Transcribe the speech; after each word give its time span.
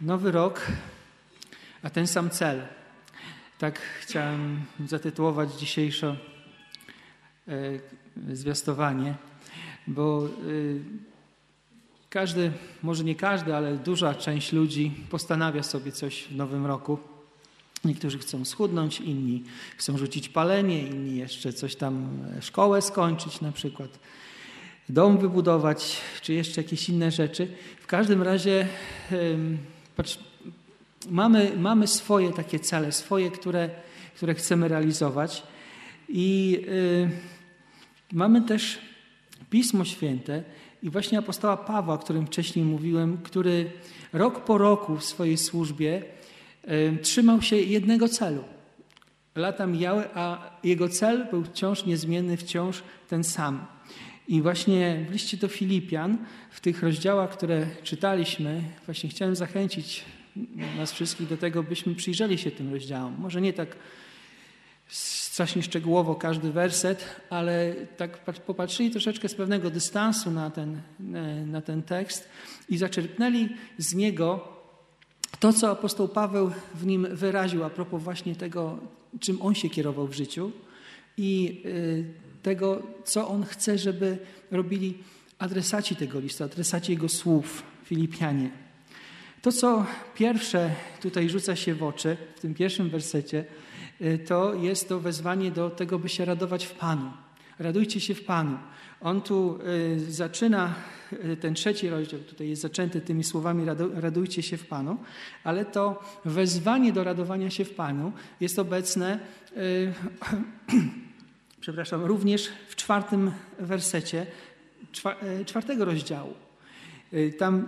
Nowy 0.00 0.32
rok, 0.32 0.66
a 1.82 1.90
ten 1.90 2.06
sam 2.06 2.30
cel. 2.30 2.62
Tak 3.58 3.80
chciałem 4.00 4.62
zatytułować 4.86 5.52
dzisiejsze 5.52 6.16
e, 7.48 7.52
zwiastowanie, 8.32 9.14
bo 9.86 10.26
e, 10.26 10.28
każdy, 12.10 12.52
może 12.82 13.04
nie 13.04 13.14
każdy, 13.14 13.56
ale 13.56 13.76
duża 13.76 14.14
część 14.14 14.52
ludzi 14.52 14.92
postanawia 15.10 15.62
sobie 15.62 15.92
coś 15.92 16.24
w 16.24 16.36
nowym 16.36 16.66
roku. 16.66 16.98
Niektórzy 17.84 18.18
chcą 18.18 18.44
schudnąć, 18.44 19.00
inni 19.00 19.44
chcą 19.76 19.98
rzucić 19.98 20.28
palenie, 20.28 20.82
inni 20.82 21.16
jeszcze 21.16 21.52
coś 21.52 21.76
tam, 21.76 22.08
e, 22.38 22.42
szkołę 22.42 22.82
skończyć 22.82 23.40
na 23.40 23.52
przykład, 23.52 23.98
dom 24.88 25.18
wybudować, 25.18 25.96
czy 26.22 26.32
jeszcze 26.32 26.62
jakieś 26.62 26.88
inne 26.88 27.10
rzeczy. 27.10 27.48
W 27.80 27.86
każdym 27.86 28.22
razie 28.22 28.68
patrz, 29.96 30.18
mamy, 31.10 31.52
mamy 31.58 31.86
swoje 31.86 32.32
takie 32.32 32.58
cele, 32.58 32.92
swoje, 32.92 33.30
które, 33.30 33.70
które 34.16 34.34
chcemy 34.34 34.68
realizować. 34.68 35.42
I 36.08 36.60
y, 36.68 37.10
mamy 38.12 38.42
też 38.42 38.78
Pismo 39.50 39.84
Święte 39.84 40.44
i 40.82 40.90
właśnie 40.90 41.18
apostoła 41.18 41.56
Pawła, 41.56 41.94
o 41.94 41.98
którym 41.98 42.26
wcześniej 42.26 42.64
mówiłem, 42.64 43.18
który 43.22 43.70
rok 44.12 44.44
po 44.44 44.58
roku 44.58 44.96
w 44.96 45.04
swojej 45.04 45.36
służbie 45.36 46.02
y, 46.64 46.98
trzymał 47.02 47.42
się 47.42 47.56
jednego 47.56 48.08
celu. 48.08 48.44
Lata 49.36 49.66
mijały, 49.66 50.04
a 50.14 50.50
jego 50.64 50.88
cel 50.88 51.26
był 51.30 51.44
wciąż 51.44 51.84
niezmienny, 51.84 52.36
wciąż 52.36 52.82
ten 53.08 53.24
sam. 53.24 53.75
I 54.28 54.42
właśnie 54.42 55.06
w 55.08 55.12
liście 55.12 55.36
do 55.36 55.48
Filipian, 55.48 56.18
w 56.50 56.60
tych 56.60 56.82
rozdziałach, 56.82 57.30
które 57.30 57.66
czytaliśmy, 57.82 58.62
właśnie 58.86 59.10
chciałem 59.10 59.36
zachęcić 59.36 60.04
nas 60.76 60.92
wszystkich 60.92 61.28
do 61.28 61.36
tego, 61.36 61.62
byśmy 61.62 61.94
przyjrzeli 61.94 62.38
się 62.38 62.50
tym 62.50 62.72
rozdziałom. 62.72 63.16
Może 63.18 63.40
nie 63.40 63.52
tak 63.52 63.76
strasznie 64.88 65.62
szczegółowo 65.62 66.14
każdy 66.14 66.52
werset, 66.52 67.20
ale 67.30 67.74
tak 67.96 68.20
popatrzyli 68.42 68.90
troszeczkę 68.90 69.28
z 69.28 69.34
pewnego 69.34 69.70
dystansu 69.70 70.30
na 70.30 70.50
ten, 70.50 70.80
na 71.46 71.60
ten 71.60 71.82
tekst 71.82 72.28
i 72.68 72.78
zaczerpnęli 72.78 73.48
z 73.78 73.94
niego 73.94 74.48
to, 75.40 75.52
co 75.52 75.70
apostoł 75.70 76.08
Paweł 76.08 76.50
w 76.74 76.86
nim 76.86 77.06
wyraził 77.10 77.64
a 77.64 77.70
propos 77.70 78.02
właśnie 78.02 78.36
tego, 78.36 78.78
czym 79.20 79.42
on 79.42 79.54
się 79.54 79.70
kierował 79.70 80.06
w 80.06 80.14
życiu 80.14 80.52
i 81.16 81.62
y, 81.66 82.25
tego, 82.46 82.82
co 83.04 83.28
on 83.28 83.44
chce, 83.44 83.78
żeby 83.78 84.18
robili 84.50 84.98
adresaci 85.38 85.96
tego 85.96 86.20
listu, 86.20 86.44
adresaci 86.44 86.92
jego 86.92 87.08
słów, 87.08 87.62
Filipianie. 87.84 88.50
To, 89.42 89.52
co 89.52 89.86
pierwsze 90.14 90.70
tutaj 91.00 91.28
rzuca 91.28 91.56
się 91.56 91.74
w 91.74 91.82
oczy, 91.82 92.16
w 92.36 92.40
tym 92.40 92.54
pierwszym 92.54 92.90
wersecie, 92.90 93.44
y, 94.00 94.18
to 94.18 94.54
jest 94.54 94.88
to 94.88 95.00
wezwanie 95.00 95.50
do 95.50 95.70
tego, 95.70 95.98
by 95.98 96.08
się 96.08 96.24
radować 96.24 96.66
w 96.66 96.74
Panu. 96.74 97.10
Radujcie 97.58 98.00
się 98.00 98.14
w 98.14 98.24
Panu. 98.24 98.58
On 99.00 99.20
tu 99.20 99.58
y, 99.66 100.12
zaczyna 100.12 100.74
y, 101.12 101.36
ten 101.36 101.54
trzeci 101.54 101.88
rozdział, 101.88 102.20
tutaj 102.20 102.48
jest 102.48 102.62
zaczęty 102.62 103.00
tymi 103.00 103.24
słowami 103.24 103.64
radujcie 103.94 104.42
się 104.42 104.56
w 104.56 104.66
Panu, 104.66 104.96
ale 105.44 105.64
to 105.64 106.02
wezwanie 106.24 106.92
do 106.92 107.04
radowania 107.04 107.50
się 107.50 107.64
w 107.64 107.74
Panu 107.74 108.12
jest 108.40 108.58
obecne, 108.58 109.18
przepraszam, 111.66 112.04
również 112.04 112.48
w 112.68 112.76
czwartym 112.76 113.30
wersecie 113.58 114.26
czwartego 115.46 115.84
rozdziału. 115.84 116.34
Tam 117.38 117.66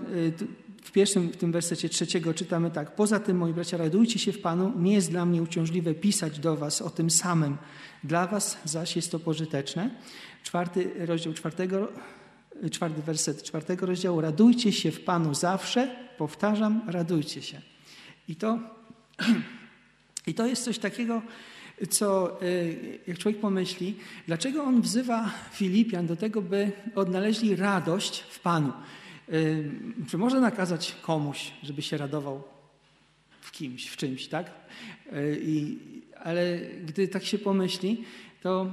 w 0.82 0.92
pierwszym, 0.92 1.28
w 1.28 1.36
tym 1.36 1.52
wersecie 1.52 1.88
trzeciego 1.88 2.34
czytamy 2.34 2.70
tak. 2.70 2.94
Poza 2.94 3.20
tym, 3.20 3.36
moi 3.36 3.52
bracia, 3.52 3.76
radujcie 3.76 4.18
się 4.18 4.32
w 4.32 4.40
Panu. 4.40 4.72
Nie 4.76 4.92
jest 4.94 5.10
dla 5.10 5.26
mnie 5.26 5.42
uciążliwe 5.42 5.94
pisać 5.94 6.38
do 6.38 6.56
was 6.56 6.82
o 6.82 6.90
tym 6.90 7.10
samym. 7.10 7.56
Dla 8.04 8.26
was 8.26 8.58
zaś 8.64 8.96
jest 8.96 9.10
to 9.10 9.18
pożyteczne. 9.18 9.90
Czwarty 10.42 10.90
rozdział 11.06 11.32
czwartego, 11.32 11.88
czwarty 12.70 13.02
werset 13.02 13.42
czwartego 13.42 13.86
rozdziału. 13.86 14.20
Radujcie 14.20 14.72
się 14.72 14.90
w 14.90 15.00
Panu 15.00 15.34
zawsze. 15.34 15.96
Powtarzam, 16.18 16.82
radujcie 16.86 17.42
się. 17.42 17.60
I 18.28 18.36
to, 18.36 18.58
i 20.26 20.34
to 20.34 20.46
jest 20.46 20.64
coś 20.64 20.78
takiego, 20.78 21.22
co 21.90 22.42
y, 22.42 22.98
jak 23.06 23.18
człowiek 23.18 23.40
pomyśli, 23.40 23.96
dlaczego 24.26 24.62
on 24.62 24.82
wzywa 24.82 25.30
Filipian 25.52 26.06
do 26.06 26.16
tego, 26.16 26.42
by 26.42 26.72
odnaleźli 26.94 27.56
radość 27.56 28.20
w 28.20 28.40
Panu. 28.40 28.72
Czy 30.08 30.18
można 30.18 30.40
nakazać 30.40 30.96
komuś, 31.02 31.52
żeby 31.62 31.82
się 31.82 31.96
radował 31.96 32.42
w 33.40 33.52
kimś, 33.52 33.88
w 33.88 33.96
czymś, 33.96 34.26
tak? 34.26 34.50
Y, 35.12 35.40
I, 35.42 35.78
ale 36.24 36.58
gdy 36.86 37.08
tak 37.08 37.24
się 37.24 37.38
pomyśli, 37.38 38.04
to 38.42 38.72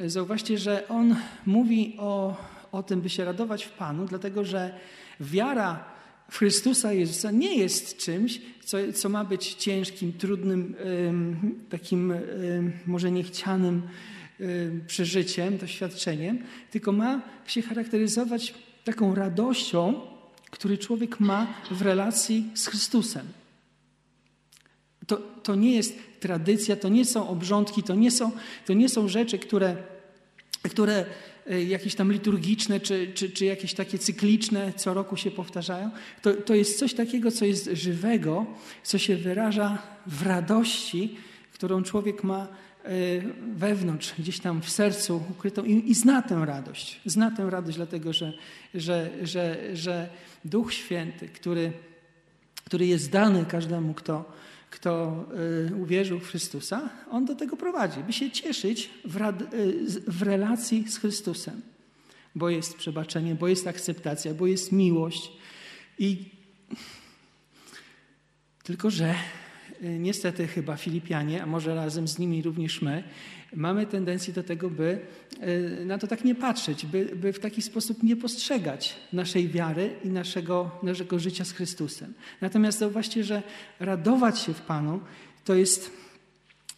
zauważcie, 0.00 0.58
że 0.58 0.88
on 0.88 1.16
mówi 1.46 1.96
o, 1.98 2.36
o 2.72 2.82
tym, 2.82 3.00
by 3.00 3.08
się 3.08 3.24
radować 3.24 3.64
w 3.64 3.70
Panu, 3.70 4.06
dlatego 4.06 4.44
że 4.44 4.78
wiara 5.20 5.93
Chrystusa 6.38 6.92
Jezusa 6.92 7.30
nie 7.30 7.56
jest 7.56 7.96
czymś, 7.96 8.40
co, 8.64 8.78
co 8.94 9.08
ma 9.08 9.24
być 9.24 9.54
ciężkim, 9.54 10.12
trudnym, 10.12 10.74
takim 11.70 12.14
może 12.86 13.10
niechcianym 13.10 13.82
przeżyciem, 14.86 15.58
doświadczeniem, 15.58 16.38
tylko 16.70 16.92
ma 16.92 17.22
się 17.46 17.62
charakteryzować 17.62 18.54
taką 18.84 19.14
radością, 19.14 20.00
który 20.50 20.78
człowiek 20.78 21.20
ma 21.20 21.54
w 21.70 21.82
relacji 21.82 22.50
z 22.54 22.66
Chrystusem. 22.66 23.26
To, 25.06 25.16
to 25.16 25.54
nie 25.54 25.74
jest 25.74 25.98
tradycja, 26.20 26.76
to 26.76 26.88
nie 26.88 27.04
są 27.04 27.28
obrządki, 27.28 27.82
to 27.82 27.94
nie 27.94 28.10
są, 28.10 28.30
to 28.66 28.72
nie 28.72 28.88
są 28.88 29.08
rzeczy, 29.08 29.38
które, 29.38 29.76
które 30.62 31.04
jakieś 31.68 31.94
tam 31.94 32.12
liturgiczne, 32.12 32.80
czy, 32.80 33.12
czy, 33.14 33.30
czy 33.30 33.44
jakieś 33.44 33.74
takie 33.74 33.98
cykliczne, 33.98 34.72
co 34.76 34.94
roku 34.94 35.16
się 35.16 35.30
powtarzają. 35.30 35.90
To, 36.22 36.34
to 36.34 36.54
jest 36.54 36.78
coś 36.78 36.94
takiego, 36.94 37.30
co 37.30 37.44
jest 37.44 37.70
żywego, 37.72 38.46
co 38.82 38.98
się 38.98 39.16
wyraża 39.16 39.78
w 40.06 40.26
radości, 40.26 41.16
którą 41.52 41.82
człowiek 41.82 42.24
ma 42.24 42.48
Y, 42.88 43.22
wewnątrz, 43.54 44.14
gdzieś 44.18 44.40
tam 44.40 44.62
w 44.62 44.70
sercu 44.70 45.22
ukrytą 45.30 45.64
i, 45.64 45.90
i 45.90 45.94
zna 45.94 46.22
tę 46.22 46.42
radość. 46.46 47.00
Zna 47.04 47.30
tę 47.30 47.50
radość, 47.50 47.76
dlatego 47.76 48.12
że, 48.12 48.32
że, 48.74 49.10
że, 49.22 49.76
że 49.76 50.08
Duch 50.44 50.74
Święty, 50.74 51.28
który, 51.28 51.72
który 52.64 52.86
jest 52.86 53.10
dany 53.10 53.44
każdemu, 53.46 53.94
kto, 53.94 54.32
kto 54.74 55.24
y, 55.70 55.76
uwierzył 55.76 56.20
w 56.20 56.28
Chrystusa, 56.28 56.90
on 57.10 57.24
do 57.24 57.34
tego 57.34 57.56
prowadzi, 57.56 58.00
by 58.00 58.12
się 58.12 58.30
cieszyć 58.30 58.90
w, 59.04 59.16
rad, 59.16 59.54
y, 59.54 60.00
w 60.06 60.22
relacji 60.22 60.84
z 60.88 60.98
Chrystusem. 60.98 61.62
Bo 62.34 62.50
jest 62.50 62.76
przebaczenie, 62.76 63.34
bo 63.34 63.48
jest 63.48 63.66
akceptacja, 63.66 64.34
bo 64.34 64.46
jest 64.46 64.72
miłość. 64.72 65.32
I 65.98 66.30
tylko, 68.62 68.90
że 68.90 69.14
niestety 69.98 70.46
chyba 70.46 70.76
Filipianie, 70.76 71.42
a 71.42 71.46
może 71.46 71.74
razem 71.74 72.08
z 72.08 72.18
nimi 72.18 72.42
również 72.42 72.82
my, 72.82 73.04
mamy 73.56 73.86
tendencję 73.86 74.34
do 74.34 74.42
tego, 74.42 74.70
by 74.70 74.98
y, 75.42 75.84
na 75.84 75.98
to 75.98 76.06
tak 76.06 76.24
nie 76.24 76.34
patrzeć, 76.34 76.86
by, 76.86 77.04
by 77.16 77.32
w 77.32 77.38
taki 77.38 77.62
sposób 77.62 78.02
nie 78.02 78.16
postrzegać 78.16 78.96
naszej 79.12 79.48
wiary 79.48 79.96
i 80.04 80.08
naszego, 80.08 80.70
naszego 80.82 81.18
życia 81.18 81.44
z 81.44 81.52
Chrystusem. 81.52 82.14
Natomiast 82.40 82.78
zauważcie, 82.78 83.24
że 83.24 83.42
radować 83.80 84.38
się 84.38 84.54
w 84.54 84.60
Panu 84.60 85.00
to 85.44 85.54
jest 85.54 85.90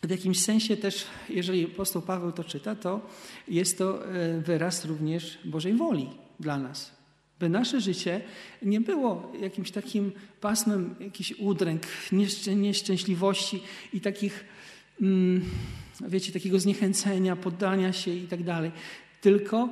w 0.03 0.11
jakimś 0.11 0.43
sensie 0.43 0.77
też, 0.77 1.07
jeżeli 1.29 1.65
apostoł 1.65 2.03
Paweł 2.03 2.33
to 2.33 2.45
czyta, 2.45 2.75
to 2.75 3.01
jest 3.49 3.79
to 3.79 4.15
y, 4.17 4.41
wyraz 4.41 4.85
również 4.85 5.39
Bożej 5.45 5.75
woli 5.75 6.11
dla 6.41 6.59
nas. 6.59 6.96
By 7.41 7.49
nasze 7.49 7.81
życie 7.81 8.21
nie 8.63 8.81
było 8.81 9.33
jakimś 9.41 9.71
takim 9.71 10.13
pasmem 10.41 10.95
jakichś 11.01 11.33
udręk, 11.33 11.83
nieszczęśliwości 12.57 13.63
i 13.93 14.01
takich, 14.01 14.45
mm, 15.03 15.45
wiecie, 16.09 16.33
takiego 16.33 16.59
zniechęcenia, 16.59 17.37
poddania 17.37 17.93
się 17.93 18.15
i 18.15 18.27
tak 18.27 18.43
dalej, 18.43 18.71
tylko 19.21 19.69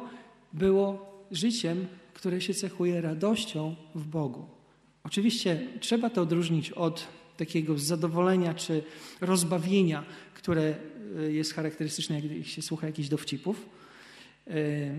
było 0.52 1.14
życiem, 1.30 1.86
które 2.14 2.40
się 2.40 2.54
cechuje 2.54 3.00
radością 3.00 3.76
w 3.94 4.06
Bogu. 4.06 4.46
Oczywiście 5.04 5.66
trzeba 5.80 6.10
to 6.10 6.22
odróżnić 6.22 6.70
od 6.70 7.06
takiego 7.36 7.78
zadowolenia 7.78 8.54
czy 8.54 8.82
rozbawienia, 9.20 10.04
które 10.34 10.74
y, 11.18 11.32
jest 11.32 11.54
charakterystyczne, 11.54 12.20
jak 12.20 12.46
się 12.46 12.62
słucha 12.62 12.86
jakichś 12.86 13.08
dowcipów 13.08 13.68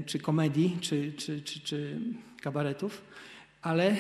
czy 0.06 0.20
komedii, 0.20 0.78
czy, 0.82 1.14
czy, 1.18 1.42
czy, 1.42 1.60
czy 1.60 2.00
kabaretów, 2.42 3.02
ale 3.62 3.92
e, 3.92 3.98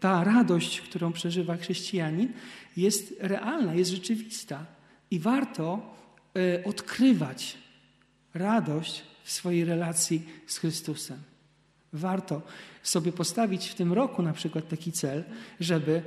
ta 0.00 0.24
radość, 0.24 0.80
którą 0.80 1.12
przeżywa 1.12 1.56
chrześcijanin, 1.56 2.32
jest 2.76 3.14
realna, 3.20 3.74
jest 3.74 3.90
rzeczywista 3.90 4.66
i 5.10 5.18
warto 5.18 5.94
e, 6.36 6.64
odkrywać 6.64 7.58
radość 8.34 9.02
w 9.24 9.32
swojej 9.32 9.64
relacji 9.64 10.22
z 10.46 10.58
Chrystusem. 10.58 11.18
Warto 11.92 12.42
sobie 12.82 13.12
postawić 13.12 13.68
w 13.68 13.74
tym 13.74 13.92
roku 13.92 14.22
na 14.22 14.32
przykład 14.32 14.68
taki 14.68 14.92
cel, 14.92 15.24
żeby 15.60 16.02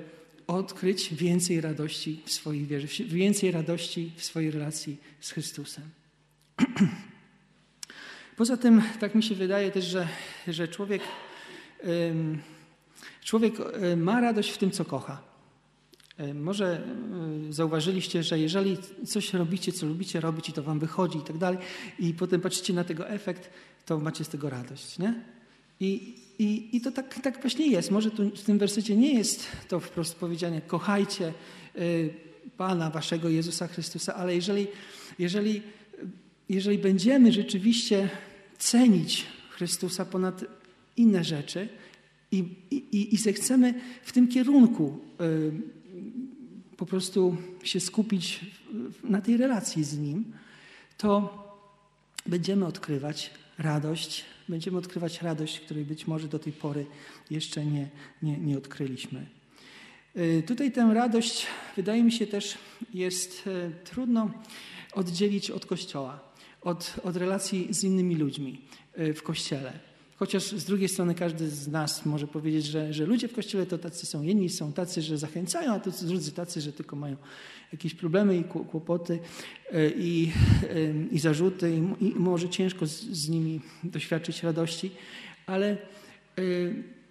odkryć 0.48 1.14
więcej 1.14 1.62
radości 1.62 2.22
w 2.26 2.31
swojej 2.31 2.66
wierze, 2.66 2.88
więcej 3.06 3.52
radości 3.52 4.12
w 4.16 4.24
swojej 4.24 4.52
relacji 4.52 4.98
z 5.20 5.31
Chrystusem. 5.31 5.84
Poza 8.38 8.58
tym, 8.58 8.82
tak 9.00 9.16
mi 9.16 9.24
się 9.24 9.36
wydaje 9.36 9.72
też, 9.72 9.86
że, 9.86 10.08
że 10.48 10.68
człowiek, 10.68 11.02
człowiek 13.24 13.54
ma 13.98 14.22
radość 14.22 14.52
w 14.52 14.58
tym, 14.58 14.72
co 14.72 14.86
kocha. 14.86 15.22
Może 16.34 16.88
zauważyliście, 17.50 18.24
że 18.24 18.40
jeżeli 18.40 18.78
coś 19.06 19.34
robicie, 19.34 19.72
co 19.72 19.86
lubicie 19.86 20.20
robić 20.20 20.50
i 20.50 20.54
to 20.54 20.64
wam 20.64 20.80
wychodzi 20.80 21.18
i 21.18 21.22
tak 21.22 21.38
dalej, 21.38 21.60
i 22.00 22.14
potem 22.14 22.42
patrzycie 22.42 22.74
na 22.74 22.84
tego 22.84 23.10
efekt, 23.10 23.50
to 23.86 24.00
macie 24.00 24.24
z 24.24 24.30
tego 24.30 24.50
radość, 24.50 25.00
nie? 25.00 25.14
I, 25.80 26.16
i, 26.40 26.78
i 26.78 26.81
to 26.81 26.92
tak, 26.92 27.22
tak 27.22 27.42
właśnie 27.42 27.68
jest. 27.68 27.92
Może 27.92 28.12
tu 28.12 28.30
w 28.30 28.42
tym 28.42 28.58
wersecie 28.58 28.96
nie 28.96 29.14
jest 29.14 29.48
to 29.68 29.80
wprost 29.80 30.16
powiedziane, 30.16 30.62
kochajcie 30.62 31.34
Pana 32.58 32.90
waszego 32.90 33.30
Jezusa 33.30 33.68
Chrystusa, 33.68 34.16
ale 34.16 34.36
jeżeli, 34.36 34.68
jeżeli, 35.20 35.62
jeżeli 36.50 36.77
będziemy 36.77 37.31
rzeczywiście 37.31 38.09
cenić 38.57 39.25
Chrystusa 39.50 40.06
ponad 40.06 40.45
inne 40.97 41.24
rzeczy 41.24 41.69
i, 42.31 42.38
i, 42.71 43.13
i 43.13 43.18
zechcemy 43.18 43.74
w 44.03 44.12
tym 44.12 44.27
kierunku 44.27 45.00
y, 45.21 45.51
po 46.77 46.86
prostu 46.86 47.38
się 47.63 47.80
skupić 47.80 48.39
na 49.03 49.21
tej 49.21 49.38
relacji 49.38 49.83
z 49.83 49.97
Nim, 49.97 50.33
to 50.97 51.44
będziemy 52.25 52.65
odkrywać 52.65 53.31
radość, 53.57 54.25
będziemy 54.50 54.77
odkrywać 54.77 55.21
radość, 55.21 55.59
której 55.59 55.86
być 55.86 56.07
może 56.07 56.27
do 56.27 56.39
tej 56.39 56.53
pory 56.53 56.86
jeszcze 57.30 57.65
nie, 57.65 57.89
nie, 58.21 58.38
nie 58.38 58.57
odkryliśmy. 58.57 59.25
Y, 60.18 60.44
tutaj 60.47 60.71
tę 60.71 60.92
radość, 60.94 61.47
wydaje 61.75 62.03
mi 62.03 62.12
się, 62.12 62.27
też 62.27 62.57
jest 62.94 63.47
y, 63.47 63.71
trudno 63.83 64.31
oddzielić 64.94 65.51
od 65.51 65.65
Kościoła, 65.65 66.35
od, 66.66 66.94
od 67.04 67.18
relacji 67.18 67.68
z 67.70 67.84
innymi 67.84 68.16
ludźmi 68.16 68.62
y, 69.00 69.14
w 69.14 69.24
Kościele. 69.24 69.74
Chociaż 70.18 70.44
z 70.44 70.66
drugiej 70.66 70.90
strony 70.90 71.16
każdy 71.16 71.50
z 71.50 71.68
nas 71.68 72.06
może 72.06 72.28
powiedzieć, 72.28 72.66
że, 72.66 72.94
że 72.94 73.06
ludzie 73.06 73.28
w 73.28 73.34
Kościele 73.34 73.66
to 73.66 73.78
tacy 73.78 74.06
są 74.06 74.24
jedni, 74.24 74.50
są 74.50 74.74
tacy, 74.74 75.02
że 75.02 75.18
zachęcają, 75.18 75.74
a 75.74 75.80
to 75.80 75.92
drudzy 75.92 76.32
tacy, 76.32 76.62
że 76.62 76.74
tylko 76.74 76.96
mają 76.96 77.16
jakieś 77.72 77.94
problemy 77.94 78.38
i 78.38 78.44
kłopoty 78.44 79.20
e, 79.72 79.90
i, 79.90 80.32
e, 80.64 81.06
i 81.12 81.20
zarzuty 81.20 81.82
i, 82.02 82.06
i 82.06 82.16
może 82.16 82.50
ciężko 82.50 82.88
z, 82.88 82.92
z, 82.92 83.30
nimi 83.30 83.62
doświadczyć 83.84 84.44
radości, 84.44 84.92
ale 85.46 85.72
e, 85.72 85.78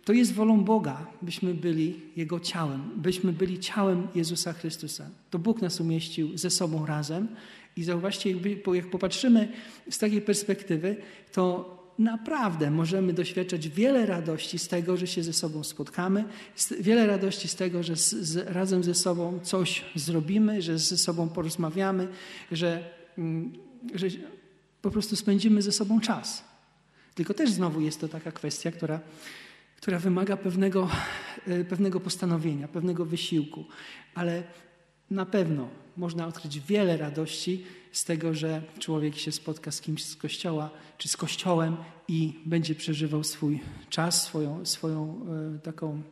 to 0.05 0.13
jest 0.13 0.33
wolą 0.33 0.65
Boga, 0.65 1.07
byśmy 1.23 1.55
byli 1.55 2.01
Jego 2.17 2.41
ciałem, 2.41 2.91
byśmy 2.97 3.33
byli 3.33 3.59
ciałem 3.59 4.09
Jezusa 4.15 4.53
Chrystusa. 4.53 5.11
To 5.31 5.39
Bóg 5.39 5.63
nas 5.63 5.81
umieścił 5.81 6.39
ze 6.39 6.51
sobą 6.51 6.87
razem 6.87 7.29
i 7.77 7.85
zauważcie, 7.85 8.35
jak 8.75 8.91
popatrzymy 8.91 9.49
z 9.91 9.99
takiej 9.99 10.23
perspektywy, 10.23 10.97
to 11.33 11.75
naprawdę 11.99 12.71
możemy 12.71 13.13
doświadczać 13.13 13.69
wiele 13.69 14.07
radości 14.07 14.59
z 14.59 14.69
tego, 14.69 14.97
że 14.97 15.07
się 15.07 15.23
ze 15.23 15.33
sobą 15.33 15.65
spotkamy, 15.65 16.25
wiele 16.81 17.07
radości 17.07 17.49
z 17.49 17.55
tego, 17.55 17.83
że 17.83 17.97
z, 17.97 18.11
z, 18.11 18.37
razem 18.37 18.85
ze 18.85 18.95
sobą 18.95 19.41
coś 19.43 19.85
zrobimy, 19.95 20.63
że 20.63 20.79
ze 20.79 20.97
sobą 20.97 21.29
porozmawiamy, 21.29 22.09
że, 22.53 22.91
mm, 23.19 23.53
że 23.95 24.07
po 24.83 24.91
prostu 24.91 25.17
spędzimy 25.17 25.63
ze 25.63 25.73
sobą 25.73 26.01
czas. 26.01 26.45
Tylko 27.15 27.35
też 27.35 27.51
znowu 27.51 27.81
jest 27.81 28.01
to 28.01 28.09
taka 28.09 28.33
kwestia, 28.33 28.73
która, 28.73 29.01
która 29.77 29.99
wymaga 29.99 30.37
pewnego, 30.37 30.91
e, 31.47 31.65
pewnego 31.65 32.01
postanowienia, 32.01 32.69
pewnego 32.69 33.05
wysiłku, 33.05 33.65
ale 34.15 34.43
na 35.11 35.27
pewno 35.27 35.69
można 35.97 36.27
odkryć 36.27 36.61
wiele 36.61 36.97
radości 36.97 37.65
z 37.93 38.05
tego, 38.05 38.35
że 38.35 38.63
człowiek 38.79 39.17
się 39.17 39.33
spotka 39.33 39.71
z 39.71 39.81
kimś 39.81 40.05
z 40.05 40.17
kościoła 40.17 40.71
czy 40.99 41.09
z 41.09 41.17
kościołem 41.17 41.77
i 42.09 42.41
będzie 42.47 42.75
przeżywał 42.75 43.25
swój 43.25 43.61
czas, 43.91 44.23
swoją, 44.23 44.67
swoją 44.67 45.27
e, 45.55 45.59
taką 45.59 46.03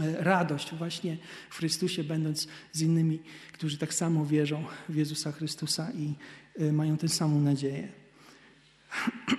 e, 0.00 0.24
radość 0.24 0.74
właśnie 0.74 1.16
w 1.50 1.56
Chrystusie, 1.56 2.04
będąc 2.04 2.48
z 2.72 2.80
innymi, 2.80 3.22
którzy 3.52 3.78
tak 3.78 3.94
samo 3.94 4.26
wierzą 4.26 4.64
w 4.88 4.96
Jezusa 4.96 5.32
Chrystusa 5.32 5.92
i 5.92 6.14
e, 6.58 6.72
mają 6.72 6.96
tę 6.96 7.08
samą 7.08 7.40
nadzieję. 7.40 7.88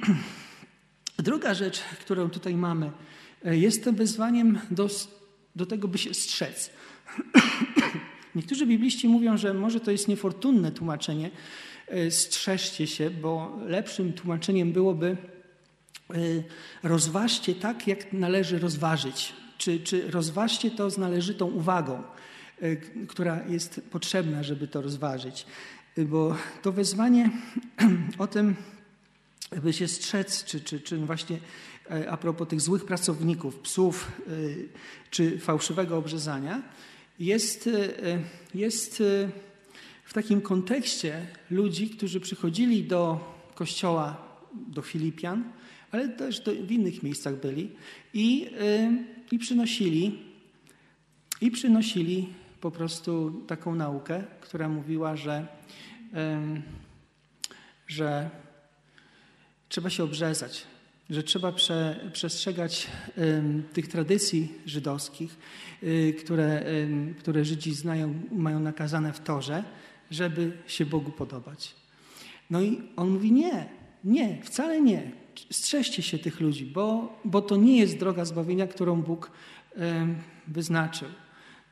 Druga 1.18 1.54
rzecz, 1.54 1.80
którą 1.80 2.30
tutaj 2.30 2.56
mamy, 2.56 2.92
jest 3.44 3.84
tym 3.84 3.96
wezwaniem 3.96 4.60
do, 4.72 4.90
do 5.56 5.66
tego, 5.66 5.88
by 5.88 5.98
się 5.98 6.14
strzec. 6.14 6.70
Niektórzy 8.36 8.66
bibliści 8.66 9.08
mówią, 9.08 9.38
że 9.38 9.54
może 9.54 9.80
to 9.80 9.92
jest 9.92 10.08
niefortunne 10.08 10.72
tłumaczenie, 10.72 11.32
e, 11.88 12.12
strzeżcie 12.12 12.88
się, 12.88 13.10
bo 13.10 13.60
lepszym 13.66 14.14
tłumaczeniem 14.14 14.72
byłoby 14.72 15.18
e, 16.10 16.16
rozważcie 16.84 17.56
tak, 17.56 17.88
jak 17.88 18.14
należy 18.14 18.60
rozważyć. 18.60 19.34
Czy, 19.58 19.80
czy 19.80 20.12
rozważcie 20.12 20.72
to 20.72 20.90
z 20.90 20.98
należytą 20.98 21.46
uwagą, 21.46 22.04
e, 22.62 22.76
która 23.08 23.46
jest 23.48 23.82
potrzebna, 23.92 24.44
żeby 24.44 24.68
to 24.68 24.82
rozważyć. 24.82 25.46
Bo 25.98 26.36
to 26.62 26.72
wezwanie 26.72 27.30
o 28.18 28.28
tym, 28.28 28.56
by 29.64 29.74
się 29.74 29.88
strzec, 29.88 30.44
czy, 30.44 30.62
czy, 30.62 30.80
czy 30.80 30.98
właśnie 30.98 31.40
a 32.10 32.18
propos 32.18 32.48
tych 32.48 32.62
złych 32.62 32.86
pracowników, 32.86 33.60
psów, 33.60 34.12
czy 35.10 35.40
fałszywego 35.40 35.98
obrzezania, 35.98 36.62
jest, 37.20 37.68
e, 37.68 38.20
jest 38.56 39.02
e, 39.02 39.30
w 40.06 40.14
takim 40.14 40.42
kontekście 40.42 41.28
ludzi, 41.50 41.90
którzy 41.90 42.20
przychodzili 42.20 42.84
do 42.84 43.20
kościoła, 43.56 44.38
do 44.54 44.82
Filipian, 44.82 45.44
ale 45.92 46.10
też 46.10 46.40
do, 46.40 46.52
w 46.52 46.72
innych 46.72 47.04
miejscach 47.04 47.40
byli 47.40 47.72
i, 48.14 48.50
e, 48.60 48.98
i 49.32 49.40
przynosili 49.40 50.20
i 51.42 51.52
przynosili 51.52 52.34
po 52.62 52.72
prostu 52.72 53.44
taką 53.48 53.76
naukę, 53.76 54.24
która 54.42 54.70
mówiła, 54.70 55.16
że, 55.16 55.48
że 57.88 58.30
trzeba 59.70 59.90
się 59.90 60.04
obrzezać, 60.04 60.68
że 61.10 61.24
trzeba 61.24 61.52
prze, 61.52 62.10
przestrzegać 62.14 62.88
tych 63.74 63.88
tradycji 63.88 64.52
żydowskich, 64.66 65.38
y, 65.84 66.16
które, 66.20 66.66
które 67.20 67.46
Żydzi 67.46 67.74
znają, 67.74 68.14
mają 68.32 68.60
nakazane 68.60 69.14
w 69.14 69.20
Torze, 69.20 69.64
żeby 70.12 70.58
się 70.68 70.86
Bogu 70.86 71.12
podobać. 71.12 71.76
No 72.50 72.62
i 72.62 72.82
on 72.96 73.10
mówi 73.10 73.32
nie, 73.32 73.70
nie, 74.04 74.42
wcale 74.44 74.82
nie. 74.82 75.12
Strzeżcie 75.52 76.02
się 76.02 76.20
tych 76.20 76.40
ludzi, 76.40 76.66
bo, 76.66 77.20
bo 77.26 77.42
to 77.42 77.56
nie 77.56 77.78
jest 77.78 77.98
droga 77.98 78.26
zbawienia, 78.26 78.68
którą 78.68 79.02
Bóg 79.02 79.32
wyznaczył. 80.48 81.08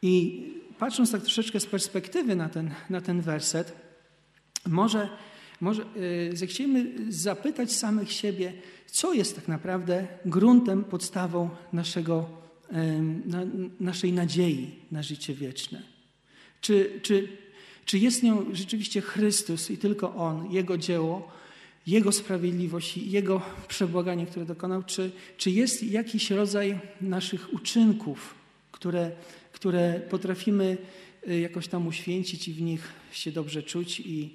I 0.01 0.45
patrząc 0.79 1.11
tak 1.11 1.21
troszeczkę 1.21 1.59
z 1.59 1.65
perspektywy 1.65 2.35
na 2.35 2.49
ten, 2.49 2.71
na 2.89 3.01
ten 3.01 3.21
werset, 3.21 3.75
może, 4.67 5.09
może 5.61 5.85
yy, 6.29 6.37
zechciejmy 6.37 6.85
zapytać 7.09 7.71
samych 7.71 8.11
siebie, 8.11 8.53
co 8.87 9.13
jest 9.13 9.35
tak 9.35 9.47
naprawdę 9.47 10.07
gruntem, 10.25 10.83
podstawą 10.83 11.49
naszego, 11.73 12.29
na, 13.25 13.45
naszej 13.79 14.13
nadziei 14.13 14.75
na 14.91 15.03
życie 15.03 15.33
wieczne. 15.33 15.81
Czy, 16.61 16.99
czy, 17.01 17.27
czy 17.85 17.99
jest 17.99 18.23
nią 18.23 18.45
rzeczywiście 18.53 19.01
Chrystus 19.01 19.71
i 19.71 19.77
tylko 19.77 20.15
On, 20.15 20.51
Jego 20.51 20.77
dzieło, 20.77 21.31
Jego 21.87 22.11
sprawiedliwość 22.11 22.97
i 22.97 23.11
Jego 23.11 23.41
przebłaganie, 23.67 24.25
które 24.25 24.45
dokonał, 24.45 24.83
czy, 24.83 25.11
czy 25.37 25.51
jest 25.51 25.83
jakiś 25.83 26.31
rodzaj 26.31 26.79
naszych 27.01 27.53
uczynków, 27.53 28.35
które, 28.71 29.11
które 29.51 30.01
potrafimy 30.09 30.77
y, 31.27 31.39
jakoś 31.39 31.67
tam 31.67 31.87
uświęcić 31.87 32.47
i 32.47 32.53
w 32.53 32.61
nich 32.61 32.93
się 33.11 33.31
dobrze 33.31 33.63
czuć 33.63 33.99
i, 33.99 34.29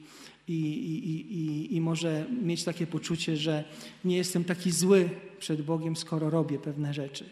i, 0.49 0.53
i, 0.53 1.35
i, 1.38 1.76
i 1.76 1.81
może 1.81 2.26
mieć 2.43 2.65
takie 2.65 2.87
poczucie, 2.87 3.37
że 3.37 3.65
nie 4.05 4.17
jestem 4.17 4.45
taki 4.45 4.71
zły 4.71 5.11
przed 5.38 5.62
Bogiem, 5.62 5.97
skoro 5.97 6.31
robię 6.31 6.59
pewne 6.59 6.95
rzeczy. 6.95 7.25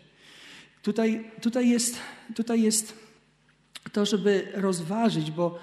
Tutaj, 0.83 1.30
tutaj, 1.40 1.68
jest, 1.68 1.99
tutaj 2.35 2.62
jest 2.62 2.94
to, 3.92 4.06
żeby 4.06 4.49
rozważyć, 4.54 5.30
bo, 5.30 5.59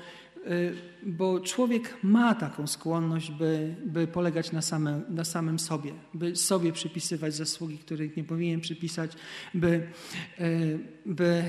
y, 0.48 0.76
bo 1.04 1.40
człowiek 1.40 1.98
ma 2.04 2.36
taką 2.36 2.68
skłonność, 2.68 3.32
by, 3.32 3.76
by 3.86 4.08
polegać 4.08 4.52
na, 4.52 4.62
same, 4.62 5.02
na 5.10 5.24
samym 5.24 5.60
sobie, 5.60 5.94
by 6.14 6.36
sobie 6.36 6.74
przypisywać 6.74 7.36
zasługi, 7.36 7.78
których 7.78 8.18
nie 8.18 8.24
powinien 8.24 8.62
przypisać, 8.62 9.12
by, 9.54 9.88
y, 10.40 10.80
by 11.06 11.44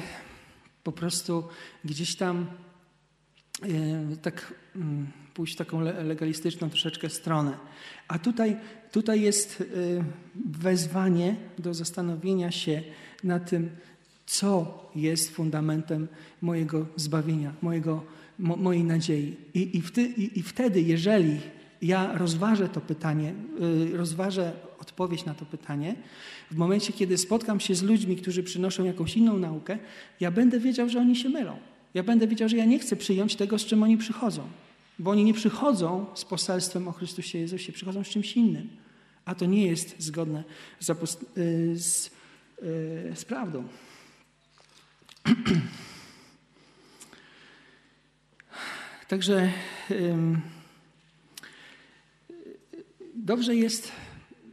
po 0.84 0.92
prostu 0.92 1.48
gdzieś 1.84 2.16
tam 2.16 2.46
y, 4.12 4.16
tak 4.16 4.54
mm, 4.76 5.21
pójść 5.34 5.56
taką 5.56 5.80
legalistyczną 5.80 6.70
troszeczkę 6.70 7.10
stronę. 7.10 7.56
A 8.08 8.18
tutaj, 8.18 8.56
tutaj 8.92 9.20
jest 9.20 9.60
y, 9.60 10.04
wezwanie 10.44 11.36
do 11.58 11.74
zastanowienia 11.74 12.50
się 12.50 12.82
na 13.24 13.40
tym, 13.40 13.70
co 14.26 14.82
jest 14.94 15.30
fundamentem 15.30 16.08
mojego 16.42 16.86
zbawienia, 16.96 17.52
mojego, 17.62 18.04
mo, 18.38 18.56
mojej 18.56 18.84
nadziei. 18.84 19.36
I, 19.54 19.76
i, 19.78 19.82
wty, 19.82 20.02
i, 20.02 20.38
I 20.38 20.42
wtedy, 20.42 20.80
jeżeli 20.80 21.40
ja 21.82 22.18
rozważę 22.18 22.68
to 22.68 22.80
pytanie, 22.80 23.34
y, 23.92 23.96
rozważę 23.96 24.52
odpowiedź 24.80 25.24
na 25.24 25.34
to 25.34 25.44
pytanie, 25.44 25.94
w 26.50 26.56
momencie, 26.56 26.92
kiedy 26.92 27.18
spotkam 27.18 27.60
się 27.60 27.74
z 27.74 27.82
ludźmi, 27.82 28.16
którzy 28.16 28.42
przynoszą 28.42 28.84
jakąś 28.84 29.16
inną 29.16 29.38
naukę, 29.38 29.78
ja 30.20 30.30
będę 30.30 30.60
wiedział, 30.60 30.88
że 30.88 31.00
oni 31.00 31.16
się 31.16 31.28
mylą. 31.28 31.56
Ja 31.94 32.02
będę 32.02 32.26
wiedział, 32.26 32.48
że 32.48 32.56
ja 32.56 32.64
nie 32.64 32.78
chcę 32.78 32.96
przyjąć 32.96 33.36
tego, 33.36 33.58
z 33.58 33.64
czym 33.64 33.82
oni 33.82 33.96
przychodzą. 33.96 34.42
Bo 34.98 35.10
oni 35.10 35.24
nie 35.24 35.34
przychodzą 35.34 36.06
z 36.14 36.24
poselstwem 36.24 36.88
o 36.88 36.92
Chrystusie 36.92 37.38
Jezusie, 37.38 37.72
przychodzą 37.72 38.04
z 38.04 38.08
czymś 38.08 38.36
innym. 38.36 38.68
A 39.24 39.34
to 39.34 39.46
nie 39.46 39.66
jest 39.66 39.94
zgodne 39.98 40.44
z, 40.80 40.90
y, 40.90 40.94
z, 41.76 42.06
y, 42.62 43.12
z 43.14 43.24
prawdą. 43.24 43.64
Także 49.08 49.52
dobrze 53.14 53.56
jest 53.56 53.92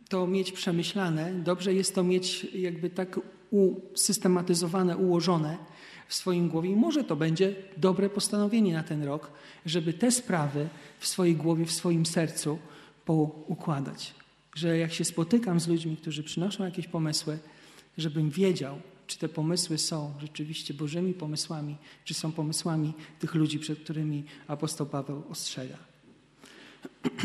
to 0.10 0.28
mieć 0.28 0.52
przemyślane, 0.52 1.34
dobrze 1.34 1.74
jest 1.74 1.96
to 1.96 2.04
mieć 2.04 2.44
jakby 2.44 2.90
tak 2.90 3.20
usystematyzowane, 3.52 4.98
ułożone 4.98 5.58
w 6.10 6.16
swoim 6.16 6.50
głowie 6.50 6.70
i 6.70 6.76
może 6.76 7.04
to 7.04 7.16
będzie 7.16 7.56
dobre 7.78 8.10
postanowienie 8.10 8.74
na 8.74 8.84
ten 8.84 9.04
rok, 9.04 9.32
żeby 9.66 9.94
te 9.94 10.12
sprawy 10.12 10.70
w 11.00 11.08
swojej 11.08 11.36
głowie, 11.36 11.66
w 11.66 11.72
swoim 11.72 12.06
sercu 12.06 12.60
poukładać. 13.06 14.14
Że 14.56 14.78
jak 14.78 14.94
się 14.94 15.06
spotykam 15.06 15.60
z 15.60 15.68
ludźmi, 15.68 15.98
którzy 15.98 16.24
przynoszą 16.24 16.66
jakieś 16.66 16.88
pomysły, 16.88 17.38
żebym 17.98 18.30
wiedział, 18.30 18.82
czy 19.08 19.18
te 19.18 19.30
pomysły 19.30 19.78
są 19.78 20.14
rzeczywiście 20.22 20.74
Bożymi 20.74 21.14
pomysłami, 21.14 21.76
czy 22.06 22.14
są 22.14 22.32
pomysłami 22.32 22.94
tych 23.20 23.36
ludzi, 23.36 23.60
przed 23.60 23.80
którymi 23.80 24.24
apostoł 24.48 24.88
Paweł 24.88 25.24
ostrzega. 25.30 25.78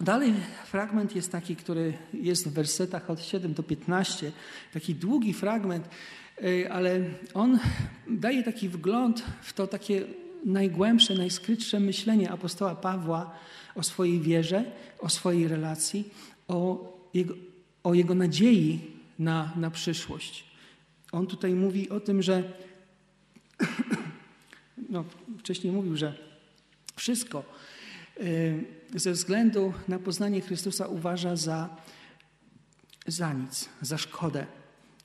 Dalej 0.00 0.34
fragment 0.66 1.16
jest 1.16 1.32
taki, 1.32 1.56
który 1.56 1.92
jest 2.14 2.48
w 2.48 2.52
wersetach 2.52 3.10
od 3.10 3.22
7 3.22 3.54
do 3.54 3.62
15, 3.62 4.32
taki 4.72 4.94
długi 4.94 5.34
fragment, 5.34 5.88
ale 6.70 7.00
on 7.34 7.58
daje 8.06 8.42
taki 8.42 8.68
wgląd 8.68 9.24
w 9.42 9.52
to 9.52 9.66
takie 9.66 10.04
najgłębsze, 10.44 11.14
najskrytsze 11.14 11.80
myślenie 11.80 12.30
apostoła 12.30 12.74
Pawła 12.74 13.34
o 13.74 13.82
swojej 13.82 14.20
wierze, 14.20 14.64
o 14.98 15.08
swojej 15.08 15.48
relacji, 15.48 16.08
o 16.48 16.90
jego, 17.14 17.34
o 17.84 17.94
jego 17.94 18.14
nadziei 18.14 18.80
na, 19.18 19.52
na 19.56 19.70
przyszłość. 19.70 20.44
On 21.12 21.26
tutaj 21.26 21.54
mówi 21.54 21.90
o 21.90 22.00
tym, 22.00 22.22
że 22.22 22.52
no, 24.90 25.04
wcześniej 25.38 25.72
mówił, 25.72 25.96
że 25.96 26.14
wszystko 26.96 27.44
y, 28.20 28.64
ze 28.94 29.12
względu 29.12 29.72
na 29.88 29.98
poznanie 29.98 30.40
Chrystusa 30.40 30.86
uważa 30.86 31.36
za, 31.36 31.76
za 33.06 33.32
nic, 33.32 33.68
za 33.80 33.98
szkodę, 33.98 34.46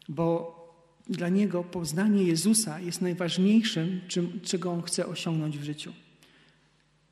bo 0.10 0.65
dla 1.10 1.30
niego 1.30 1.64
poznanie 1.64 2.24
Jezusa 2.24 2.80
jest 2.80 3.02
najważniejszym, 3.02 4.02
czym, 4.08 4.40
czego 4.44 4.72
on 4.72 4.82
chce 4.82 5.08
osiągnąć 5.08 5.58
w 5.58 5.64
życiu. 5.64 5.94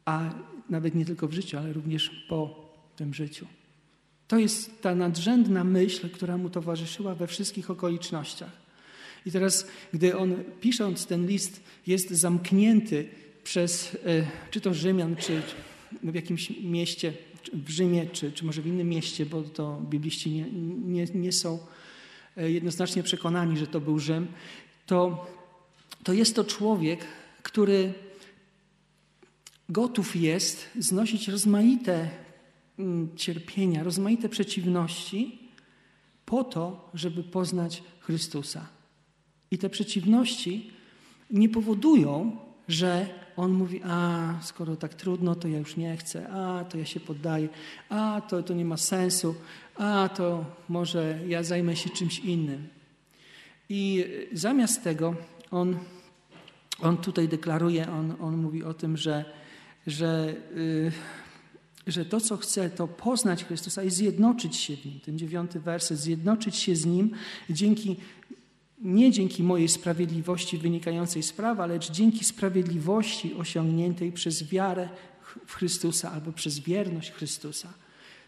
A 0.06 0.34
nawet 0.70 0.96
nie 0.96 1.06
tylko 1.06 1.28
w 1.28 1.34
życiu, 1.34 1.58
ale 1.58 1.74
również 1.74 2.10
po 2.30 2.70
tym 2.96 3.14
życiu. 3.14 3.48
To 4.28 4.40
jest 4.40 4.82
ta 4.82 4.96
nadrzędna 4.96 5.64
myśl, 5.64 6.10
która 6.10 6.38
mu 6.38 6.50
towarzyszyła 6.50 7.16
we 7.16 7.28
wszystkich 7.28 7.72
okolicznościach. 7.72 8.64
I 9.26 9.32
teraz, 9.32 9.68
gdy 9.94 10.18
on 10.18 10.36
pisząc 10.62 11.06
ten 11.06 11.28
list 11.28 11.64
jest 11.88 12.10
zamknięty 12.10 13.08
przez 13.44 13.98
e, 14.06 14.28
czy 14.52 14.62
to 14.62 14.74
Rzymian, 14.74 15.16
czy 15.16 15.42
w 16.04 16.16
jakimś 16.16 16.50
mieście, 16.62 17.14
w 17.54 17.70
Rzymie, 17.70 18.06
czy, 18.06 18.32
czy 18.32 18.46
może 18.46 18.62
w 18.62 18.68
innym 18.68 18.90
mieście, 18.90 19.26
bo 19.26 19.42
to 19.42 19.82
bibliści 19.90 20.32
nie, 20.32 20.46
nie, 20.86 21.06
nie 21.14 21.32
są 21.32 21.60
jednoznacznie 22.36 23.04
przekonani, 23.04 23.58
że 23.58 23.68
to 23.68 23.82
był 23.82 24.00
Rzym, 24.00 24.28
to, 24.86 25.28
to 26.04 26.14
jest 26.14 26.36
to 26.36 26.44
człowiek, 26.44 27.06
który 27.44 27.94
gotów 29.70 30.16
jest 30.16 30.70
znosić 30.80 31.28
rozmaite 31.28 32.10
mm, 32.80 33.18
cierpienia, 33.18 33.84
rozmaite 33.84 34.30
przeciwności 34.30 35.40
po 36.26 36.44
to, 36.44 36.90
żeby 36.94 37.24
poznać 37.24 37.84
Chrystusa. 38.00 38.68
I 39.52 39.58
te 39.58 39.70
przeciwności 39.70 40.72
nie 41.30 41.50
powodują, 41.50 42.38
że 42.68 43.23
on 43.38 43.52
mówi, 43.52 43.82
a 43.84 44.34
skoro 44.42 44.76
tak 44.76 44.94
trudno, 44.94 45.36
to 45.36 45.48
ja 45.48 45.60
już 45.60 45.78
nie 45.78 45.98
chcę, 45.98 46.30
a 46.30 46.66
to 46.66 46.78
ja 46.78 46.86
się 46.86 47.00
poddaję, 47.00 47.50
a 47.90 48.22
to, 48.30 48.44
to 48.44 48.54
nie 48.54 48.66
ma 48.66 48.78
sensu, 48.78 49.36
a 49.76 50.10
to 50.10 50.46
może 50.70 51.20
ja 51.28 51.44
zajmę 51.44 51.76
się 51.76 51.90
czymś 51.90 52.20
innym. 52.20 52.68
I 53.70 54.06
zamiast 54.34 54.84
tego 54.84 55.16
on, 55.52 55.78
on 56.80 56.98
tutaj 56.98 57.28
deklaruje, 57.28 57.92
on, 57.92 58.16
on 58.20 58.38
mówi 58.38 58.64
o 58.64 58.74
tym, 58.74 58.98
że, 58.98 59.26
że, 59.88 60.36
yy, 60.56 60.92
że 61.88 62.06
to, 62.06 62.22
co 62.22 62.38
chce, 62.38 62.70
to 62.70 62.88
poznać 62.88 63.46
Chrystusa 63.46 63.84
i 63.84 63.90
zjednoczyć 63.90 64.56
się 64.56 64.76
w 64.78 64.86
Nim. 64.86 65.00
Ten 65.00 65.18
dziewiąty 65.18 65.60
werset, 65.60 65.98
zjednoczyć 65.98 66.56
się 66.56 66.76
z 66.76 66.86
Nim 66.86 67.12
dzięki 67.50 67.96
nie 68.84 69.12
dzięki 69.12 69.44
mojej 69.44 69.70
sprawiedliwości 69.70 70.58
wynikającej 70.58 71.24
z 71.24 71.34
prawa, 71.34 71.66
lecz 71.66 71.92
dzięki 71.92 72.26
sprawiedliwości 72.26 73.34
osiągniętej 73.34 74.12
przez 74.12 74.50
wiarę 74.50 74.90
w 75.46 75.54
Chrystusa 75.54 76.12
albo 76.12 76.32
przez 76.32 76.60
wierność 76.60 77.12
Chrystusa. 77.12 77.74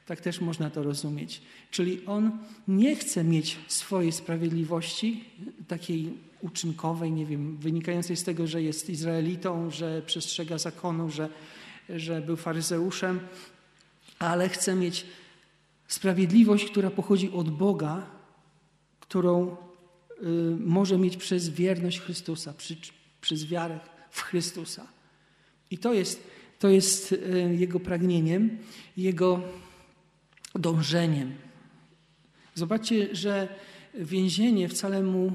Tak 0.06 0.22
też 0.22 0.42
można 0.42 0.70
to 0.70 0.84
rozumieć. 0.84 1.42
Czyli 1.72 2.06
on 2.06 2.32
nie 2.68 2.96
chce 2.96 3.24
mieć 3.24 3.58
swojej 3.68 4.12
sprawiedliwości, 4.12 5.24
takiej 5.68 6.14
uczynkowej, 6.42 7.12
nie 7.12 7.26
wiem, 7.26 7.58
wynikającej 7.58 8.16
z 8.16 8.24
tego, 8.24 8.48
że 8.48 8.62
jest 8.62 8.90
Izraelitą, 8.90 9.72
że 9.72 10.02
przestrzega 10.02 10.58
zakonu, 10.58 11.10
że, 11.10 11.30
że 11.90 12.22
był 12.22 12.36
faryzeuszem, 12.36 13.20
ale 14.20 14.50
chce 14.50 14.76
mieć 14.76 15.06
sprawiedliwość, 15.88 16.66
która 16.66 16.92
pochodzi 16.92 17.32
od 17.32 17.50
Boga, 17.50 18.06
którą 19.00 19.58
może 20.60 20.98
mieć 20.98 21.18
przez 21.18 21.50
wierność 21.50 22.00
Chrystusa, 22.00 22.54
przy, 22.54 22.78
przez 23.22 23.46
wiarę 23.46 23.80
w 24.12 24.22
Chrystusa. 24.22 24.88
I 25.72 25.78
to 25.78 25.94
jest, 25.94 26.24
to 26.60 26.70
jest 26.70 27.12
y, 27.12 27.56
Jego 27.58 27.80
pragnieniem, 27.80 28.58
Jego 28.98 29.42
dążeniem. 30.56 31.36
Zobaczcie, 32.56 33.16
że 33.16 33.48
więzienie 33.94 34.70
wcale 34.70 35.04
mu 35.04 35.28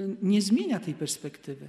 y, 0.00 0.16
nie 0.22 0.42
zmienia 0.42 0.80
tej 0.80 0.94
perspektywy. 0.94 1.68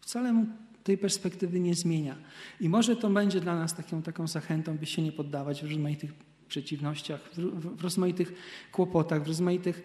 Wcale 0.00 0.32
mu 0.32 0.46
tej 0.84 0.98
perspektywy 0.98 1.60
nie 1.60 1.74
zmienia. 1.74 2.16
I 2.60 2.68
może 2.68 2.96
to 2.96 3.10
będzie 3.10 3.40
dla 3.40 3.56
nas 3.56 3.74
taką, 3.74 4.02
taką 4.02 4.26
zachętą, 4.26 4.78
by 4.78 4.86
się 4.86 5.02
nie 5.02 5.12
poddawać 5.12 5.62
w 5.62 5.68
rozmaitych 5.68 6.12
przeciwnościach, 6.48 7.20
w, 7.32 7.38
w 7.76 7.82
rozmaitych 7.82 8.32
kłopotach, 8.72 9.24
w 9.24 9.26
rozmaitych 9.26 9.82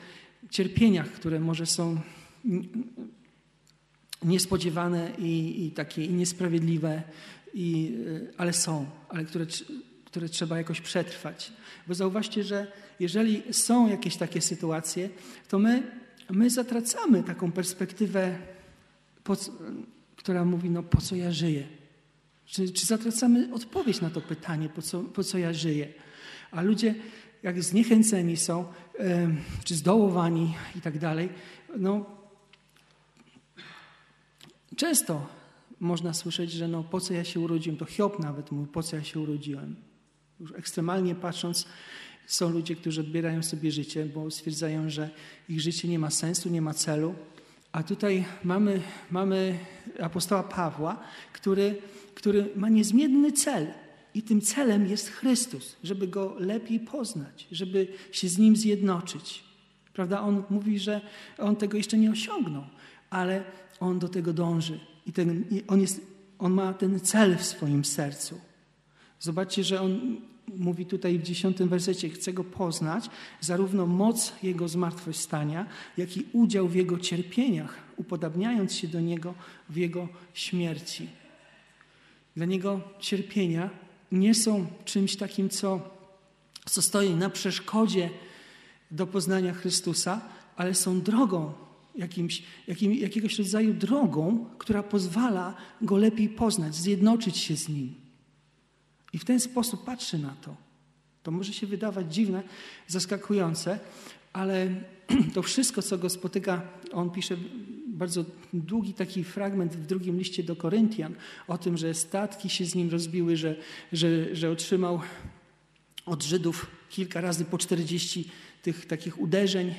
cierpieniach, 0.50 1.08
które 1.08 1.40
może 1.40 1.66
są 1.66 2.02
niespodziewane 4.24 5.12
i, 5.20 5.66
i 5.66 5.72
takie 5.72 6.06
i 6.06 6.14
niesprawiedliwe, 6.14 7.04
i, 7.54 7.98
e, 8.34 8.40
ale 8.40 8.54
są, 8.54 8.86
ale 9.10 9.26
które, 9.26 9.46
które 10.06 10.30
trzeba 10.30 10.58
jakoś 10.58 10.82
przetrwać. 10.82 11.52
Bo 11.88 11.94
zauważcie, 11.94 12.44
że 12.44 12.72
jeżeli 13.00 13.54
są 13.54 13.88
jakieś 13.88 14.18
takie 14.18 14.42
sytuacje, 14.42 15.10
to 15.48 15.60
my, 15.60 15.84
my 16.30 16.50
zatracamy 16.50 17.24
taką 17.24 17.52
perspektywę, 17.52 18.38
po, 19.24 19.38
która 20.16 20.46
mówi, 20.46 20.70
no 20.70 20.84
po 20.84 21.02
co 21.02 21.16
ja 21.16 21.32
żyję? 21.32 21.68
Czy, 22.46 22.70
czy 22.70 22.86
zatracamy 22.86 23.54
odpowiedź 23.54 24.02
na 24.02 24.10
to 24.10 24.22
pytanie, 24.22 24.70
po 24.70 24.82
co, 24.82 25.04
po 25.04 25.24
co 25.24 25.38
ja 25.38 25.54
żyję? 25.54 25.94
A 26.52 26.62
ludzie 26.62 26.96
jak 27.44 27.64
zniechęceni 27.64 28.38
są, 28.38 28.66
czy 29.64 29.76
zdołowani 29.76 30.54
i 30.76 30.82
tak 30.82 31.00
dalej, 31.00 31.30
no 31.78 32.06
często 34.76 35.28
można 35.80 36.14
słyszeć, 36.14 36.52
że 36.52 36.68
no 36.68 36.84
po 36.84 37.02
co 37.02 37.14
ja 37.14 37.24
się 37.24 37.40
urodziłem, 37.40 37.78
to 37.78 37.86
Hiob 37.86 38.20
nawet 38.20 38.52
mówi, 38.52 38.72
po 38.72 38.84
co 38.84 38.96
ja 38.96 39.04
się 39.04 39.20
urodziłem. 39.20 39.76
Już 40.40 40.52
ekstremalnie 40.52 41.16
patrząc, 41.16 41.68
są 42.28 42.50
ludzie, 42.50 42.76
którzy 42.76 43.02
odbierają 43.02 43.44
sobie 43.44 43.72
życie, 43.72 44.06
bo 44.06 44.32
stwierdzają, 44.32 44.90
że 44.90 45.10
ich 45.50 45.62
życie 45.62 45.88
nie 45.88 46.00
ma 46.00 46.10
sensu, 46.10 46.50
nie 46.50 46.62
ma 46.62 46.74
celu. 46.74 47.16
A 47.72 47.84
tutaj 47.84 48.26
mamy, 48.44 48.82
mamy 49.12 49.60
apostoła 50.00 50.44
Pawła, 50.44 51.00
który, 51.34 51.82
który 52.16 52.50
ma 52.56 52.70
niezmienny 52.70 53.32
cel– 53.32 53.68
i 54.16 54.22
tym 54.22 54.42
celem 54.42 54.88
jest 54.88 55.10
Chrystus, 55.10 55.76
żeby 55.84 56.08
go 56.08 56.36
lepiej 56.40 56.80
poznać, 56.80 57.48
żeby 57.52 57.88
się 58.12 58.30
z 58.30 58.38
nim 58.38 58.56
zjednoczyć. 58.56 59.44
Prawda? 59.94 60.22
On 60.22 60.44
mówi, 60.50 60.80
że 60.80 61.02
on 61.38 61.56
tego 61.56 61.78
jeszcze 61.78 61.98
nie 61.98 62.12
osiągnął, 62.12 62.64
ale 63.10 63.44
on 63.80 64.00
do 64.00 64.08
tego 64.08 64.34
dąży. 64.34 64.80
I 65.06 65.14
ten, 65.14 65.44
on, 65.68 65.82
jest, 65.82 66.02
on 66.40 66.54
ma 66.54 66.74
ten 66.74 67.00
cel 67.00 67.38
w 67.38 67.44
swoim 67.44 67.86
sercu. 67.86 68.42
Zobaczcie, 69.20 69.64
że 69.64 69.82
on 69.82 70.18
mówi 70.48 70.86
tutaj 70.86 71.20
w 71.20 71.24
dziesiątym 71.24 71.70
wersecie, 71.70 72.10
chce 72.10 72.34
go 72.34 72.44
poznać, 72.44 73.10
zarówno 73.42 73.86
moc 73.86 74.34
jego 74.44 74.68
zmartwychwstania, 74.68 75.66
jak 75.98 76.18
i 76.18 76.26
udział 76.34 76.68
w 76.68 76.76
jego 76.76 76.98
cierpieniach, 77.00 77.78
upodabniając 77.98 78.74
się 78.74 78.88
do 78.88 79.02
niego 79.02 79.34
w 79.70 79.76
jego 79.76 80.08
śmierci. 80.34 81.10
Dla 82.36 82.46
niego 82.46 82.82
cierpienia 83.00 83.85
nie 84.16 84.36
są 84.36 84.68
czymś 84.86 85.16
takim, 85.16 85.50
co, 85.50 85.90
co 86.66 86.82
stoi 86.82 87.10
na 87.10 87.30
przeszkodzie 87.30 88.10
do 88.92 89.08
poznania 89.08 89.54
Chrystusa, 89.54 90.22
ale 90.56 90.76
są 90.76 91.02
drogą, 91.02 91.54
jakimś, 91.96 92.44
jakim, 92.68 92.94
jakiegoś 92.94 93.40
rodzaju 93.40 93.74
drogą, 93.74 94.46
która 94.58 94.84
pozwala 94.84 95.56
go 95.82 95.98
lepiej 95.98 96.30
poznać, 96.30 96.76
zjednoczyć 96.76 97.38
się 97.38 97.58
z 97.58 97.70
nim. 97.70 97.96
I 99.14 99.20
w 99.20 99.26
ten 99.26 99.40
sposób 99.40 99.86
patrzy 99.86 100.20
na 100.20 100.36
to. 100.42 100.56
To 101.24 101.32
może 101.32 101.54
się 101.54 101.68
wydawać 101.68 102.14
dziwne, 102.14 102.44
zaskakujące, 102.88 103.80
ale 104.34 104.68
to 105.34 105.42
wszystko, 105.42 105.82
co 105.82 105.98
go 105.98 106.10
spotyka, 106.10 106.62
on 106.92 107.10
pisze 107.10 107.38
bardzo 107.96 108.26
długi 108.54 108.94
taki 108.94 109.24
fragment 109.24 109.76
w 109.76 109.86
drugim 109.86 110.18
liście 110.18 110.44
do 110.44 110.56
Koryntian 110.56 111.16
o 111.48 111.58
tym, 111.58 111.78
że 111.78 111.94
statki 111.94 112.50
się 112.50 112.66
z 112.66 112.76
nim 112.76 112.90
rozbiły, 112.90 113.38
że, 113.38 113.56
że, 113.94 114.36
że 114.36 114.52
otrzymał 114.52 115.02
od 116.06 116.24
Żydów 116.24 116.68
kilka 116.90 117.22
razy 117.22 117.46
po 117.46 117.58
40 117.58 118.30
tych 118.62 118.86
takich 118.86 119.20
uderzeń, 119.20 119.74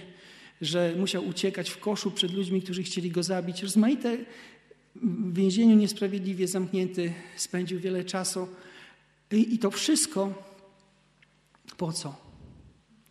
że 0.60 0.94
musiał 0.98 1.26
uciekać 1.26 1.70
w 1.70 1.78
koszu 1.78 2.10
przed 2.10 2.32
ludźmi, 2.32 2.62
którzy 2.62 2.82
chcieli 2.82 3.10
go 3.10 3.22
zabić. 3.22 3.62
Rozmaite 3.62 4.18
w 5.02 5.34
więzieniu 5.34 5.76
niesprawiedliwie 5.76 6.48
zamknięty, 6.48 7.12
spędził 7.36 7.80
wiele 7.80 8.04
czasu. 8.04 8.48
I, 9.32 9.54
I 9.54 9.58
to 9.58 9.70
wszystko 9.70 10.34
po 11.76 11.92
co? 11.92 12.16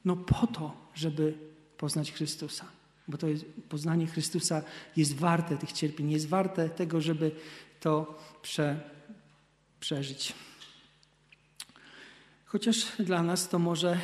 No 0.05 0.15
po 0.15 0.47
to, 0.47 0.89
żeby 0.95 1.33
poznać 1.77 2.11
Chrystusa. 2.11 2.74
Bo 3.07 3.17
to 3.17 3.27
jest, 3.27 3.45
poznanie 3.69 4.07
Chrystusa 4.07 4.63
jest 4.95 5.15
warte 5.15 5.57
tych 5.57 5.71
cierpień, 5.71 6.11
jest 6.11 6.27
warte 6.27 6.69
tego, 6.69 7.01
żeby 7.01 7.31
to 7.79 8.19
prze, 8.41 8.79
przeżyć. 9.79 10.33
Chociaż 12.45 12.85
dla 12.99 13.23
nas 13.23 13.49
to 13.49 13.59
może, 13.59 13.99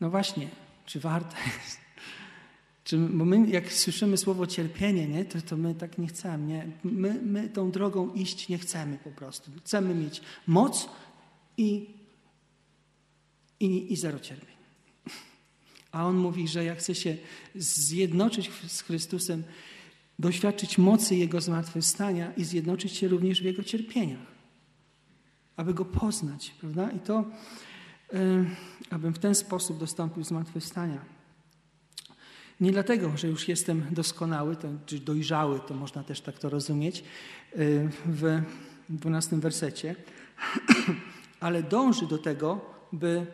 no 0.00 0.10
właśnie, 0.10 0.48
czy 0.86 1.00
warte 1.00 1.36
jest? 1.56 1.86
Czy, 2.84 2.98
bo 2.98 3.24
my, 3.24 3.48
jak 3.48 3.72
słyszymy 3.72 4.16
słowo 4.16 4.46
cierpienie, 4.46 5.08
nie, 5.08 5.24
to, 5.24 5.42
to 5.42 5.56
my 5.56 5.74
tak 5.74 5.98
nie 5.98 6.06
chcemy. 6.06 6.46
Nie? 6.46 6.66
My, 6.84 7.20
my 7.22 7.48
tą 7.48 7.70
drogą 7.70 8.12
iść 8.12 8.48
nie 8.48 8.58
chcemy 8.58 8.98
po 9.04 9.10
prostu. 9.10 9.50
Chcemy 9.64 9.94
mieć 9.94 10.20
moc 10.46 10.88
i, 11.56 11.94
i, 13.60 13.92
i 13.92 13.96
zero 13.96 14.20
cierpień. 14.20 14.55
A 15.96 16.04
on 16.04 16.16
mówi, 16.16 16.48
że 16.48 16.64
jak 16.64 16.78
chce 16.78 16.94
się 16.94 17.16
zjednoczyć 17.54 18.50
z 18.66 18.80
Chrystusem, 18.80 19.44
doświadczyć 20.18 20.78
mocy 20.78 21.16
Jego 21.16 21.40
zmartwychwstania 21.40 22.32
i 22.32 22.44
zjednoczyć 22.44 22.92
się 22.92 23.08
również 23.08 23.42
w 23.42 23.44
Jego 23.44 23.62
cierpieniach, 23.64 24.26
aby 25.56 25.74
Go 25.74 25.84
poznać, 25.84 26.54
prawda? 26.60 26.90
I 26.90 26.98
to, 26.98 27.24
yy, 28.12 28.46
abym 28.90 29.14
w 29.14 29.18
ten 29.18 29.34
sposób 29.34 29.78
dostąpił 29.78 30.24
zmartwychwstania. 30.24 31.04
Nie 32.60 32.72
dlatego, 32.72 33.16
że 33.16 33.28
już 33.28 33.48
jestem 33.48 33.86
doskonały, 33.90 34.56
to, 34.56 34.68
czy 34.86 34.98
dojrzały, 34.98 35.60
to 35.60 35.74
można 35.74 36.04
też 36.04 36.20
tak 36.20 36.38
to 36.38 36.50
rozumieć 36.50 37.04
y, 37.56 37.90
w 38.06 38.42
dwunastym 38.88 39.40
wersecie, 39.40 39.96
ale 41.40 41.62
dąży 41.62 42.06
do 42.06 42.18
tego, 42.18 42.60
by 42.92 43.26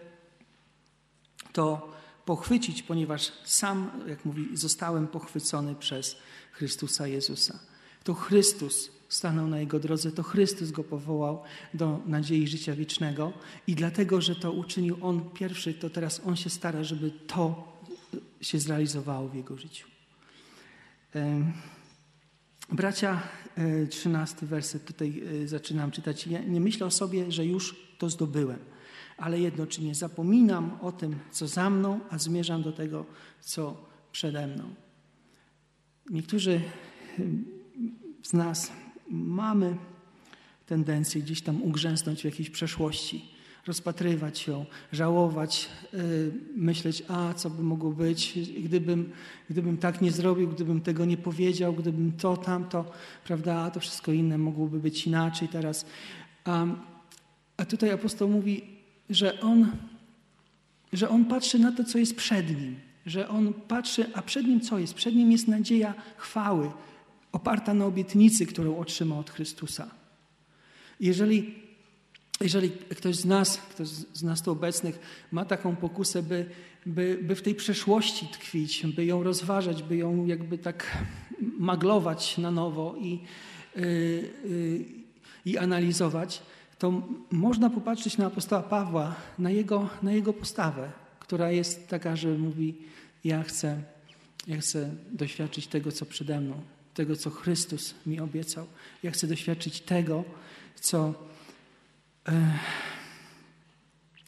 to 1.52 1.92
pochwycić, 2.24 2.82
ponieważ 2.82 3.32
sam, 3.44 3.90
jak 4.06 4.24
mówi, 4.24 4.48
zostałem 4.56 5.08
pochwycony 5.08 5.74
przez 5.74 6.16
Chrystusa 6.52 7.06
Jezusa. 7.06 7.58
To 8.04 8.14
Chrystus 8.14 8.90
stanął 9.08 9.46
na 9.46 9.60
jego 9.60 9.78
drodze, 9.78 10.12
to 10.12 10.22
Chrystus 10.22 10.70
go 10.70 10.84
powołał 10.84 11.42
do 11.74 12.00
nadziei 12.06 12.48
życia 12.48 12.74
wiecznego 12.74 13.32
i 13.66 13.74
dlatego, 13.74 14.20
że 14.20 14.36
to 14.36 14.52
uczynił 14.52 14.96
On 15.02 15.30
pierwszy, 15.30 15.74
to 15.74 15.90
teraz 15.90 16.20
On 16.26 16.36
się 16.36 16.50
stara, 16.50 16.84
żeby 16.84 17.10
to 17.10 17.72
się 18.40 18.58
zrealizowało 18.58 19.28
w 19.28 19.34
jego 19.34 19.56
życiu. 19.56 19.88
Bracia, 22.72 23.22
e, 23.56 23.86
trzynasty 23.86 24.46
werset, 24.46 24.84
tutaj 24.84 25.22
e, 25.42 25.48
zaczynam 25.48 25.90
czytać. 25.90 26.26
Ja 26.26 26.42
nie 26.42 26.60
myślę 26.60 26.86
o 26.86 26.90
sobie, 26.90 27.32
że 27.32 27.46
już 27.46 27.76
to 27.98 28.10
zdobyłem, 28.10 28.58
ale 29.16 29.40
jedno, 29.40 29.66
czy 29.66 29.82
nie 29.82 29.94
zapominam 29.94 30.78
o 30.80 30.92
tym, 30.92 31.18
co 31.30 31.48
za 31.48 31.70
mną, 31.70 32.00
a 32.10 32.18
zmierzam 32.18 32.62
do 32.62 32.72
tego, 32.72 33.06
co 33.40 33.84
przede 34.12 34.46
mną. 34.46 34.74
Niektórzy 36.10 36.60
z 38.22 38.32
nas 38.32 38.72
mamy 39.10 39.76
tendencję 40.66 41.22
gdzieś 41.22 41.42
tam 41.42 41.62
ugrzęznąć 41.62 42.20
w 42.20 42.24
jakiejś 42.24 42.50
przeszłości 42.50 43.32
rozpatrywać 43.66 44.46
ją, 44.46 44.66
żałować, 44.92 45.68
y, 45.94 46.32
myśleć, 46.56 47.02
a 47.08 47.34
co 47.34 47.50
by 47.50 47.62
mogło 47.62 47.90
być, 47.90 48.38
gdybym, 48.64 49.12
gdybym 49.50 49.76
tak 49.78 50.00
nie 50.00 50.12
zrobił, 50.12 50.48
gdybym 50.48 50.80
tego 50.80 51.04
nie 51.04 51.16
powiedział, 51.16 51.72
gdybym 51.72 52.12
to, 52.12 52.36
tamto, 52.36 52.84
prawda, 53.24 53.56
a 53.56 53.70
to 53.70 53.80
wszystko 53.80 54.12
inne 54.12 54.38
mogłoby 54.38 54.78
być 54.78 55.06
inaczej 55.06 55.48
teraz. 55.48 55.86
A 57.56 57.64
tutaj 57.64 57.90
apostoł 57.90 58.28
mówi, 58.28 58.81
że 59.12 59.40
on, 59.40 59.72
że 60.92 61.08
on 61.08 61.24
patrzy 61.24 61.58
na 61.58 61.72
to, 61.72 61.84
co 61.84 61.98
jest 61.98 62.16
przed 62.16 62.60
nim, 62.60 62.80
że 63.06 63.28
on 63.28 63.52
patrzy, 63.52 64.06
a 64.14 64.22
przed 64.22 64.46
nim 64.46 64.60
co 64.60 64.78
jest? 64.78 64.94
Przed 64.94 65.14
nim 65.14 65.32
jest 65.32 65.48
nadzieja 65.48 65.94
chwały, 66.16 66.70
oparta 67.32 67.74
na 67.74 67.86
obietnicy, 67.86 68.46
którą 68.46 68.78
otrzymał 68.78 69.18
od 69.18 69.30
Chrystusa. 69.30 69.90
Jeżeli 71.00 71.62
jeżeli 72.42 72.70
ktoś 72.70 73.16
z 73.16 73.24
nas, 73.24 73.56
ktoś 73.56 73.88
z 73.88 74.22
nas 74.22 74.42
tu 74.42 74.50
obecnych 74.50 74.98
ma 75.32 75.44
taką 75.44 75.76
pokusę, 75.76 76.22
by, 76.22 76.46
by, 76.86 77.18
by 77.22 77.34
w 77.34 77.42
tej 77.42 77.54
przeszłości 77.54 78.26
tkwić, 78.26 78.86
by 78.86 79.04
ją 79.04 79.22
rozważać, 79.22 79.82
by 79.82 79.96
ją 79.96 80.26
jakby 80.26 80.58
tak 80.58 80.98
maglować 81.58 82.38
na 82.38 82.50
nowo 82.50 82.94
i, 83.00 83.20
yy, 83.76 83.82
yy, 84.44 84.84
i 85.44 85.58
analizować, 85.58 86.42
to 86.82 87.02
można 87.30 87.70
popatrzeć 87.70 88.18
na 88.18 88.26
apostoła 88.26 88.62
Pawła, 88.62 89.14
na 89.38 89.50
jego, 89.50 89.88
na 90.02 90.12
jego 90.12 90.32
postawę, 90.32 90.92
która 91.18 91.50
jest 91.50 91.88
taka, 91.88 92.16
że 92.16 92.28
mówi: 92.28 92.78
Ja 93.24 93.42
chcę, 93.42 93.82
ja 94.46 94.60
chcę 94.60 94.90
doświadczyć 95.12 95.66
tego, 95.66 95.92
co 95.92 96.06
przede 96.06 96.40
mną, 96.40 96.62
tego, 96.94 97.16
co 97.16 97.30
Chrystus 97.30 97.94
mi 98.06 98.20
obiecał. 98.20 98.66
Ja 99.02 99.10
chcę 99.10 99.26
doświadczyć 99.26 99.80
tego, 99.80 100.24
co 100.80 101.14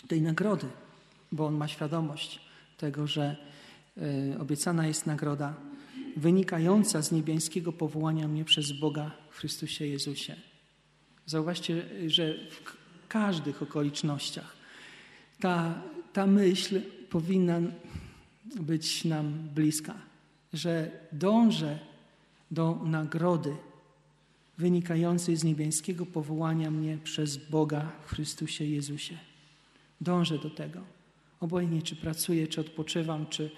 tej 0.09 0.23
nagrody, 0.23 0.67
bo 1.33 1.47
on 1.47 1.55
ma 1.55 1.69
świadomość 1.69 2.41
tego, 2.79 3.07
że 3.07 3.37
e, 4.33 4.39
obiecana 4.39 4.87
jest 4.87 5.07
nagroda 5.07 5.55
wynikająca 6.17 7.03
z 7.03 7.13
niebiańskiego 7.13 7.73
powołania 7.73 8.29
mnie 8.29 8.45
przez 8.45 8.73
Boga 8.73 9.11
w 9.31 9.37
Chrystusie 9.37 9.87
Jezusie. 9.87 10.54
Zauważcie, 11.27 11.83
że 12.07 12.35
w 12.51 13.09
każdych 13.09 13.63
okolicznościach 13.63 14.57
ta, 15.41 15.83
ta 16.13 16.27
myśl 16.27 16.81
powinna 17.11 17.61
być 18.61 19.05
nam 19.05 19.49
bliska, 19.55 19.95
że 20.53 20.91
dążę 21.13 21.79
do 22.51 22.81
nagrody 22.85 23.57
wynikającej 24.59 25.37
z 25.37 25.45
niebiańskiego 25.45 26.07
powołania 26.07 26.71
mnie 26.71 26.99
przez 27.05 27.37
Boga 27.37 27.93
w 28.07 28.09
Chrystusie 28.09 28.65
Jezusie. 28.65 29.19
Dążę 30.01 30.39
do 30.39 30.51
tego. 30.51 30.81
Obojętnie, 31.41 31.83
czy 31.83 31.97
pracuję, 31.97 32.49
czy 32.49 32.61
odpoczywam, 32.61 33.27
czy 33.27 33.51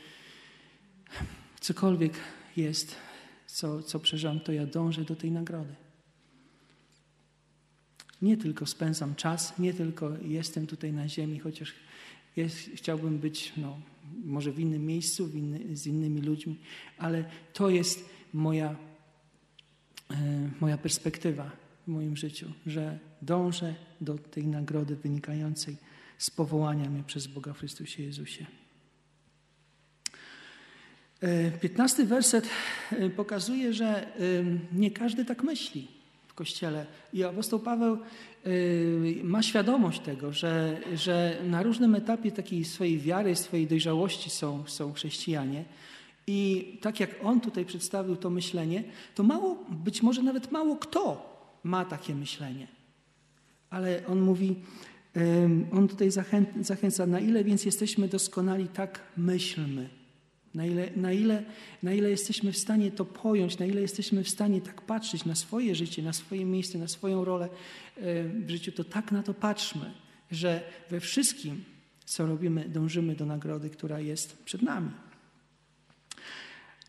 cokolwiek 1.60 2.14
jest, 2.56 2.96
co, 3.46 3.82
co 3.82 4.00
przeżywam, 4.00 4.40
to 4.40 4.52
ja 4.52 4.66
dążę 4.66 5.04
do 5.04 5.16
tej 5.16 5.30
nagrody. 5.30 5.74
Nie 8.22 8.36
tylko 8.36 8.66
spędzam 8.66 9.14
czas, 9.14 9.58
nie 9.58 9.74
tylko 9.74 10.10
jestem 10.22 10.66
tutaj 10.66 10.92
na 10.92 11.08
ziemi, 11.08 11.38
chociaż 11.38 11.74
jest, 12.36 12.56
chciałbym 12.74 13.18
być 13.18 13.52
no, 13.56 13.80
może 14.24 14.52
w 14.52 14.60
innym 14.60 14.86
miejscu, 14.86 15.26
w 15.26 15.34
inny, 15.34 15.76
z 15.76 15.86
innymi 15.86 16.22
ludźmi, 16.22 16.58
ale 16.98 17.24
to 17.52 17.70
jest 17.70 18.08
moja 18.32 18.76
E, 20.10 20.50
moja 20.60 20.78
perspektywa 20.78 21.50
w 21.86 21.88
moim 21.88 22.16
życiu, 22.16 22.52
że 22.66 22.98
dążę 23.22 23.74
do 24.00 24.18
tej 24.18 24.46
nagrody 24.46 24.96
wynikającej 24.96 25.76
z 26.18 26.30
powołania 26.30 26.90
mnie 26.90 27.02
przez 27.02 27.26
Boga 27.26 27.52
w 27.52 27.58
Chrystusie 27.58 28.02
Jezusie. 28.02 28.46
Piętnasty 31.60 32.06
werset 32.06 32.48
pokazuje, 33.16 33.72
że 33.72 34.12
nie 34.72 34.90
każdy 34.90 35.24
tak 35.24 35.42
myśli 35.42 35.88
Kościele. 36.36 36.86
I 37.12 37.24
apostoł 37.24 37.60
Paweł 37.60 37.98
ma 39.22 39.42
świadomość 39.42 40.00
tego, 40.00 40.32
że, 40.32 40.80
że 40.94 41.38
na 41.44 41.62
różnym 41.62 41.94
etapie 41.94 42.32
takiej 42.32 42.64
swojej 42.64 42.98
wiary, 42.98 43.36
swojej 43.36 43.66
dojrzałości 43.66 44.30
są, 44.30 44.64
są 44.66 44.92
chrześcijanie. 44.92 45.64
I 46.26 46.78
tak 46.82 47.00
jak 47.00 47.10
on 47.22 47.40
tutaj 47.40 47.64
przedstawił 47.64 48.16
to 48.16 48.30
myślenie, 48.30 48.84
to 49.14 49.22
mało, 49.22 49.64
być 49.70 50.02
może 50.02 50.22
nawet 50.22 50.52
mało 50.52 50.76
kto 50.76 51.36
ma 51.64 51.84
takie 51.84 52.14
myślenie. 52.14 52.66
Ale 53.70 54.06
on 54.06 54.20
mówi, 54.20 54.56
on 55.72 55.88
tutaj 55.88 56.10
zachęca, 56.60 57.06
na 57.06 57.20
ile 57.20 57.44
więc 57.44 57.64
jesteśmy 57.64 58.08
doskonali, 58.08 58.68
tak 58.68 59.00
myślmy. 59.16 59.88
Na 60.56 60.66
ile, 60.66 60.90
na, 60.96 61.12
ile, 61.12 61.44
na 61.82 61.92
ile 61.92 62.10
jesteśmy 62.10 62.52
w 62.52 62.58
stanie 62.58 62.90
to 62.90 63.04
pojąć, 63.04 63.58
na 63.58 63.66
ile 63.66 63.80
jesteśmy 63.80 64.24
w 64.24 64.28
stanie 64.28 64.60
tak 64.60 64.82
patrzeć 64.82 65.24
na 65.24 65.34
swoje 65.34 65.74
życie, 65.74 66.02
na 66.02 66.12
swoje 66.12 66.44
miejsce, 66.44 66.78
na 66.78 66.88
swoją 66.88 67.24
rolę 67.24 67.48
w 68.34 68.44
życiu, 68.48 68.72
to 68.72 68.84
tak 68.84 69.12
na 69.12 69.22
to 69.22 69.34
patrzmy, 69.34 69.92
że 70.30 70.62
we 70.90 71.00
wszystkim, 71.00 71.64
co 72.04 72.26
robimy, 72.26 72.68
dążymy 72.68 73.16
do 73.16 73.26
nagrody, 73.26 73.70
która 73.70 74.00
jest 74.00 74.44
przed 74.44 74.62
nami. 74.62 74.90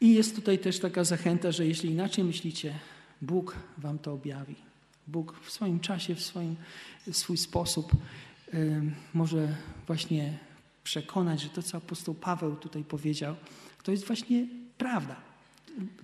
I 0.01 0.13
jest 0.13 0.35
tutaj 0.35 0.59
też 0.59 0.79
taka 0.79 1.03
zachęta, 1.03 1.51
że 1.51 1.65
jeśli 1.65 1.89
inaczej 1.89 2.23
myślicie, 2.23 2.73
Bóg 3.21 3.55
wam 3.77 3.99
to 3.99 4.13
objawi. 4.13 4.55
Bóg 5.07 5.39
w 5.39 5.51
swoim 5.51 5.79
czasie, 5.79 6.15
w 6.15 6.21
swoim, 6.21 6.55
w 7.07 7.17
swój 7.17 7.37
sposób 7.37 7.91
może 9.13 9.55
właśnie 9.87 10.46
przekonać, 10.87 11.41
że 11.41 11.49
to, 11.49 11.63
co 11.63 11.77
apostoł 11.77 12.15
Paweł 12.15 12.55
tutaj 12.55 12.83
powiedział, 12.83 13.35
to 13.83 13.91
jest 13.91 14.07
właśnie 14.07 14.47
prawda. 14.77 15.15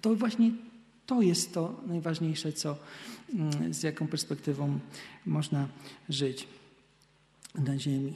To 0.02 0.16
właśnie 0.16 0.52
to 1.06 1.22
jest 1.22 1.54
to 1.54 1.82
najważniejsze, 1.88 2.54
co, 2.54 2.78
mm, 3.34 3.74
z 3.74 3.84
jaką 3.84 4.08
perspektywą 4.08 4.80
można 5.26 5.68
żyć 6.10 6.48
na 7.56 7.80
ziemi. 7.80 8.14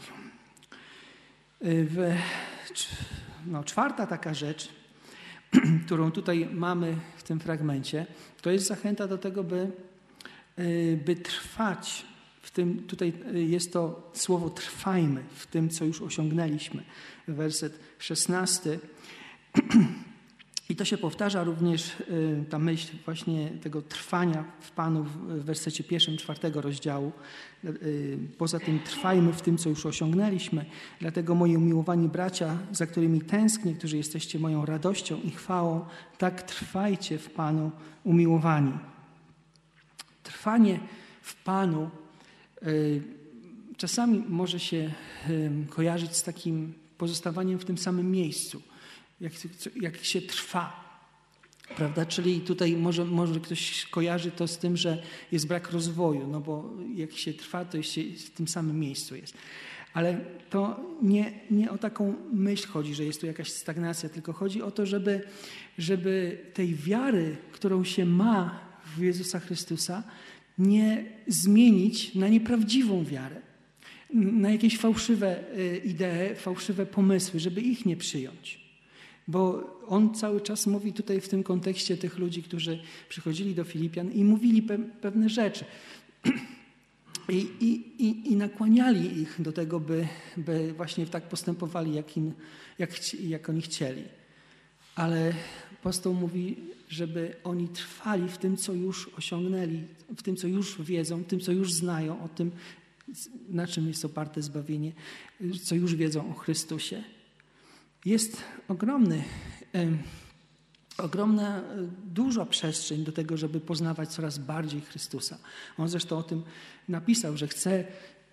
W, 1.62 2.16
no, 3.46 3.64
czwarta 3.64 4.08
taka 4.08 4.34
rzecz, 4.34 4.70
którą 5.86 6.12
tutaj 6.12 6.50
mamy 6.52 6.98
w 7.18 7.24
tym 7.24 7.40
fragmencie, 7.40 8.06
to 8.42 8.52
jest 8.52 8.68
zachęta 8.68 9.08
do 9.08 9.18
tego, 9.18 9.44
by, 9.44 9.72
y, 10.60 11.00
by 11.06 11.16
trwać 11.16 12.06
w 12.48 12.52
tym, 12.52 12.84
tutaj 12.84 13.14
y, 13.36 13.44
jest 13.44 13.74
to 13.74 14.12
słowo 14.14 14.50
trwajmy 14.50 15.24
w 15.36 15.48
tym, 15.48 15.70
co 15.70 15.86
już 15.86 16.02
osiągnęliśmy. 16.02 16.84
Werset 17.28 17.80
16. 18.00 18.80
I 20.70 20.76
to 20.76 20.86
się 20.86 20.98
powtarza 20.98 21.44
również, 21.44 22.00
y, 22.00 22.46
ta 22.50 22.60
myśl 22.60 22.98
właśnie 23.06 23.50
tego 23.50 23.82
trwania 23.82 24.46
w 24.62 24.72
Panu 24.72 25.04
w 25.04 25.44
wersecie 25.44 25.84
pierwszym, 25.84 26.18
czwartego 26.18 26.62
rozdziału. 26.62 27.12
Y, 27.66 28.18
poza 28.38 28.60
tym 28.60 28.80
trwajmy 28.80 29.34
w 29.34 29.42
tym, 29.42 29.58
co 29.58 29.70
już 29.70 29.86
osiągnęliśmy. 29.86 30.66
Dlatego 31.00 31.36
moi 31.36 31.58
umiłowani 31.58 32.08
bracia, 32.08 32.58
za 32.72 32.88
którymi 32.88 33.22
tęsknię, 33.22 33.74
którzy 33.74 33.98
jesteście 33.98 34.40
moją 34.40 34.66
radością 34.66 35.22
i 35.22 35.32
chwałą, 35.32 35.86
tak 36.18 36.42
trwajcie 36.42 37.18
w 37.18 37.30
Panu 37.30 37.72
umiłowani. 38.04 38.74
Trwanie 40.24 40.80
w 41.22 41.44
Panu 41.44 41.90
czasami 43.78 44.24
może 44.30 44.60
się 44.60 44.92
kojarzyć 45.70 46.16
z 46.16 46.24
takim 46.24 46.74
pozostawaniem 46.98 47.60
w 47.60 47.66
tym 47.66 47.78
samym 47.78 48.12
miejscu 48.12 48.62
jak, 49.22 49.34
jak 49.82 50.04
się 50.04 50.22
trwa. 50.22 50.88
Prawda? 51.76 52.06
Czyli 52.06 52.42
tutaj 52.42 52.76
może, 52.76 53.06
może 53.06 53.40
ktoś 53.40 53.86
kojarzy 53.86 54.32
to 54.32 54.48
z 54.48 54.58
tym, 54.58 54.78
że 54.78 55.04
jest 55.32 55.48
brak 55.48 55.72
rozwoju, 55.72 56.28
no 56.28 56.40
bo 56.42 56.74
jak 56.96 57.12
się 57.12 57.34
trwa, 57.34 57.66
to 57.66 57.82
się 57.82 58.02
w 58.04 58.30
tym 58.30 58.48
samym 58.48 58.80
miejscu 58.80 59.16
jest. 59.16 59.34
Ale 59.94 60.20
to 60.50 60.80
nie, 61.02 61.34
nie 61.52 61.72
o 61.72 61.78
taką 61.78 62.16
myśl 62.34 62.68
chodzi, 62.68 62.96
że 62.96 63.06
jest 63.06 63.22
tu 63.22 63.26
jakaś 63.26 63.52
stagnacja, 63.52 64.10
tylko 64.10 64.34
chodzi 64.34 64.62
o 64.62 64.72
to, 64.72 64.86
żeby, 64.86 65.22
żeby 65.78 66.42
tej 66.54 66.76
wiary, 66.76 67.38
którą 67.52 67.84
się 67.84 68.06
ma 68.06 68.60
w 68.96 69.02
Jezusa 69.02 69.40
Chrystusa, 69.40 70.04
nie 70.58 71.06
zmienić 71.28 72.16
na 72.16 72.28
nieprawdziwą 72.28 73.04
wiarę, 73.04 73.42
na 74.14 74.50
jakieś 74.52 74.78
fałszywe 74.78 75.58
y, 75.58 75.82
idee, 75.86 76.36
fałszywe 76.36 76.86
pomysły, 76.86 77.40
żeby 77.40 77.62
ich 77.62 77.86
nie 77.86 77.98
przyjąć. 77.98 78.68
Bo 79.28 79.64
on 79.88 80.14
cały 80.14 80.42
czas 80.42 80.68
mówi 80.68 80.94
tutaj 80.94 81.22
w 81.22 81.30
tym 81.30 81.44
kontekście 81.44 81.98
tych 81.98 82.18
ludzi, 82.18 82.44
którzy 82.44 82.80
przychodzili 83.10 83.56
do 83.56 83.64
Filipian 83.64 84.12
i 84.12 84.24
mówili 84.24 84.62
pe 84.62 84.78
pewne 84.78 85.30
rzeczy. 85.30 85.66
I, 87.30 87.48
i, 87.60 88.04
i, 88.06 88.32
I, 88.32 88.36
nakłaniali 88.36 89.20
ich 89.22 89.42
do 89.42 89.52
tego, 89.52 89.80
by, 89.80 90.08
by 90.38 90.74
właśnie 90.74 91.06
tak 91.06 91.30
postępowali, 91.30 91.94
jak, 91.94 92.18
im, 92.18 92.34
jak, 92.80 93.14
jak 93.24 93.50
oni 93.50 93.62
chcieli. 93.62 94.04
Ale 94.96 95.34
apostoł 95.80 96.14
mówi, 96.14 96.58
żeby 96.88 97.36
oni 97.44 97.68
trwali 97.68 98.30
w 98.30 98.38
tym, 98.38 98.58
co 98.58 98.74
już 98.74 99.10
osiągnęli, 99.18 99.84
w 100.18 100.24
tym, 100.24 100.36
co 100.36 100.48
już 100.48 100.82
wiedzą, 100.82 101.24
tym, 101.24 101.40
co 101.40 101.52
już 101.52 101.74
znają, 101.74 102.24
o 102.24 102.28
tym, 102.28 102.52
na 103.50 103.68
czym 103.68 103.88
jest 103.88 104.06
oparte 104.06 104.42
zbawienie, 104.42 104.92
co 105.64 105.76
już 105.76 105.96
wiedzą 105.96 106.30
o 106.30 106.34
Chrystusie. 106.34 107.04
Jest 108.06 108.44
ogromny, 108.68 109.24
ogromna, 110.98 111.58
e, 111.58 111.64
duża 112.06 112.46
przestrzeń 112.46 113.04
do 113.04 113.12
tego, 113.12 113.38
żeby 113.38 113.60
poznawać 113.60 114.10
coraz 114.10 114.38
bardziej 114.38 114.82
Chrystusa. 114.82 115.38
On 115.78 115.90
zresztą 115.90 116.18
o 116.18 116.24
tym 116.24 116.44
napisał, 116.88 117.38
że 117.38 117.48
chce 117.48 117.86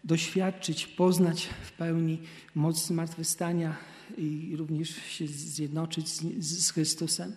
doświadczyć, 0.04 0.86
poznać 0.86 1.48
w 1.62 1.72
pełni 1.72 2.18
moc 2.54 2.86
zmartwychwstania 2.86 3.76
i 4.18 4.54
również 4.56 4.96
się 4.96 5.26
zjednoczyć 5.26 6.08
z, 6.08 6.44
z 6.46 6.70
Chrystusem. 6.70 7.36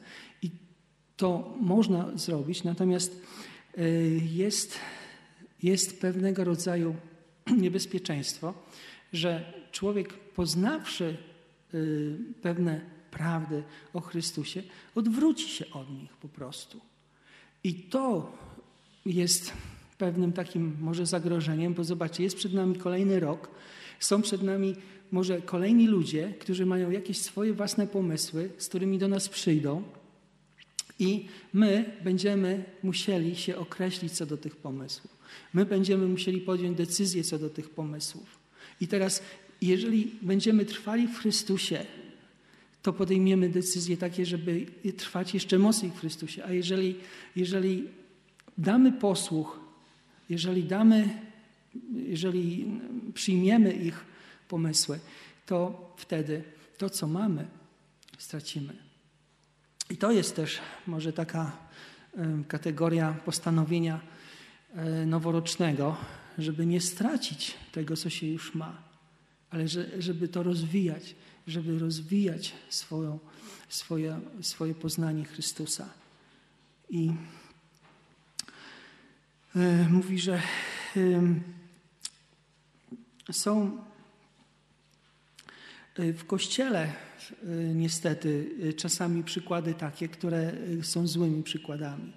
To 1.18 1.56
można 1.62 2.18
zrobić, 2.18 2.64
natomiast 2.64 3.22
e, 3.78 3.90
jest, 4.34 4.80
jest 5.64 6.02
pewnego 6.02 6.44
rodzaju 6.44 6.96
niebezpieczeństwo, 7.62 8.54
że 9.14 9.54
człowiek 9.72 10.14
poznawszy 10.14 11.18
Y, 11.74 12.18
pewne 12.42 12.82
prawdy 13.12 13.64
o 13.94 14.02
Chrystusie, 14.02 14.64
odwróci 14.96 15.50
się 15.50 15.66
od 15.72 15.90
nich 15.90 16.18
po 16.18 16.28
prostu. 16.28 16.82
I 17.64 17.74
to 17.74 18.32
jest 19.06 19.54
pewnym 19.98 20.34
takim 20.34 20.78
może 20.82 21.06
zagrożeniem, 21.06 21.74
bo 21.74 21.84
zobaczcie, 21.84 22.24
jest 22.24 22.36
przed 22.36 22.54
nami 22.54 22.76
kolejny 22.76 23.20
rok, 23.20 23.50
są 24.00 24.22
przed 24.22 24.44
nami 24.44 24.76
może 25.12 25.42
kolejni 25.42 25.88
ludzie, 25.88 26.34
którzy 26.40 26.66
mają 26.66 26.92
jakieś 26.92 27.18
swoje 27.18 27.54
własne 27.54 27.88
pomysły, 27.88 28.50
z 28.58 28.68
którymi 28.68 28.98
do 28.98 29.08
nas 29.08 29.30
przyjdą, 29.30 29.84
i 31.00 31.26
my 31.54 31.98
będziemy 32.04 32.64
musieli 32.84 33.36
się 33.36 33.58
określić 33.58 34.14
co 34.14 34.26
do 34.26 34.38
tych 34.38 34.56
pomysłów. 34.56 35.18
My 35.54 35.66
będziemy 35.66 36.08
musieli 36.08 36.42
podjąć 36.42 36.78
decyzję 36.78 37.24
co 37.24 37.40
do 37.40 37.50
tych 37.50 37.70
pomysłów. 37.70 38.40
I 38.82 38.88
teraz 38.88 39.22
jeżeli 39.62 40.12
będziemy 40.22 40.66
trwali 40.66 41.08
w 41.08 41.18
Chrystusie, 41.18 41.86
to 42.82 42.94
podejmiemy 42.94 43.50
decyzje 43.50 43.98
takie, 43.98 44.26
żeby 44.26 44.66
trwać 44.98 45.34
jeszcze 45.34 45.60
mocniej 45.60 45.92
w 45.92 46.00
Chrystusie. 46.00 46.46
A 46.46 46.52
jeżeli, 46.52 46.96
jeżeli 47.36 47.88
damy 48.58 48.92
posłuch, 48.92 49.60
jeżeli 50.30 50.64
damy, 50.64 51.10
jeżeli 51.94 52.66
przyjmiemy 53.14 53.74
ich 53.74 54.06
pomysły, 54.48 55.00
to 55.46 55.94
wtedy 55.98 56.44
to, 56.78 56.90
co 56.90 57.08
mamy, 57.08 57.48
stracimy. 58.18 58.87
I 59.90 59.98
to 59.98 60.12
jest 60.12 60.36
też 60.36 60.60
może 60.88 61.14
taka 61.14 61.52
kategoria 62.48 63.14
postanowienia 63.26 64.00
e, 64.76 65.06
noworocznego, 65.06 65.98
żeby 66.38 66.66
nie 66.66 66.82
stracić 66.82 67.54
tego, 67.72 67.98
co 67.98 68.10
się 68.10 68.28
już 68.28 68.56
ma 68.56 68.88
ale 69.50 69.68
że, 69.68 70.02
żeby 70.02 70.28
to 70.28 70.44
rozwijać, 70.44 71.16
żeby 71.48 71.80
rozwijać 71.80 72.54
swoją, 72.70 73.20
swoje, 73.70 74.20
swoje 74.42 74.76
poznanie 74.76 75.26
Chrystusa. 75.26 75.90
I 76.90 77.12
e, 79.56 79.90
mówi, 79.90 80.20
że 80.20 80.42
są 83.32 83.78
w 85.98 86.26
kościele 86.26 86.84
e, 86.84 87.48
niestety 87.76 88.50
e, 88.70 88.74
czasami 88.74 89.24
przykłady 89.24 89.74
takie, 89.74 90.08
które 90.08 90.54
są 90.82 91.08
złymi 91.08 91.44
przykładami. 91.44 92.14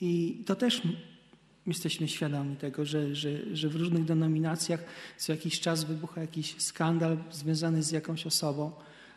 I 0.00 0.42
to 0.46 0.56
też 0.56 0.82
Jesteśmy 1.66 2.08
świadomi 2.08 2.56
tego, 2.56 2.84
że, 2.84 3.14
że, 3.14 3.56
że 3.56 3.68
w 3.68 3.76
różnych 3.76 4.04
denominacjach 4.04 4.84
co 5.16 5.32
jakiś 5.32 5.60
czas 5.60 5.84
wybucha 5.84 6.20
jakiś 6.20 6.60
skandal 6.62 7.18
związany 7.30 7.82
z 7.82 7.90
jakąś 7.90 8.26
osobą, 8.26 8.72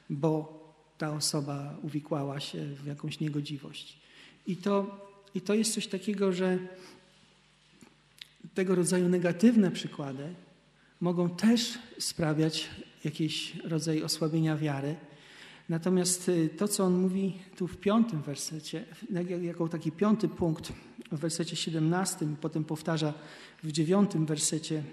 bo 0.10 0.58
ta 0.98 1.14
osoba 1.14 1.78
uwikłała 1.82 2.40
się 2.40 2.66
w 2.66 2.86
jakąś 2.86 3.20
niegodziwość. 3.20 3.98
I 4.48 4.56
to, 4.58 5.08
i 5.36 5.42
to 5.42 5.54
jest 5.54 5.74
coś 5.74 5.88
takiego, 5.88 6.34
że 6.34 6.58
tego 8.54 8.76
rodzaju 8.76 9.10
negatywne 9.10 9.72
przykłady 9.72 10.34
mogą 11.02 11.30
też 11.30 11.80
sprawiać 12.00 12.70
jakiś 13.08 13.56
rodzaj 13.64 14.04
osłabienia 14.04 14.58
wiary. 14.58 14.96
Natomiast 15.70 16.30
y, 16.30 16.50
to, 16.58 16.68
co 16.68 16.84
on 16.84 17.02
mówi 17.02 17.40
tu 17.58 17.68
w 17.68 17.78
piątym 17.78 18.22
wersecie, 18.22 18.86
jako 19.42 19.68
taki 19.68 19.92
piąty 19.92 20.28
punkt 20.28 20.74
w 21.12 21.20
wersecie 21.20 21.56
17, 21.56 22.28
potem 22.42 22.64
powtarza 22.64 23.14
w 23.64 23.72
dziewiątym 23.72 24.26
wersecie 24.26 24.84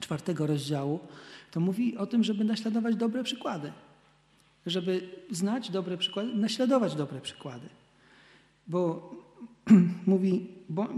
czwartego 0.00 0.46
rozdziału, 0.46 1.00
to 1.50 1.60
mówi 1.60 1.96
o 1.96 2.06
tym, 2.06 2.24
żeby 2.24 2.44
naśladować 2.44 2.96
dobre 2.96 3.24
przykłady. 3.24 3.72
Żeby 4.66 5.08
znać 5.30 5.70
dobre 5.70 5.96
przykłady, 5.96 6.34
naśladować 6.34 6.94
dobre 6.94 7.20
przykłady. 7.20 7.68
Bo 8.66 9.10
mówi, 10.06 10.46
bo, 10.68 10.88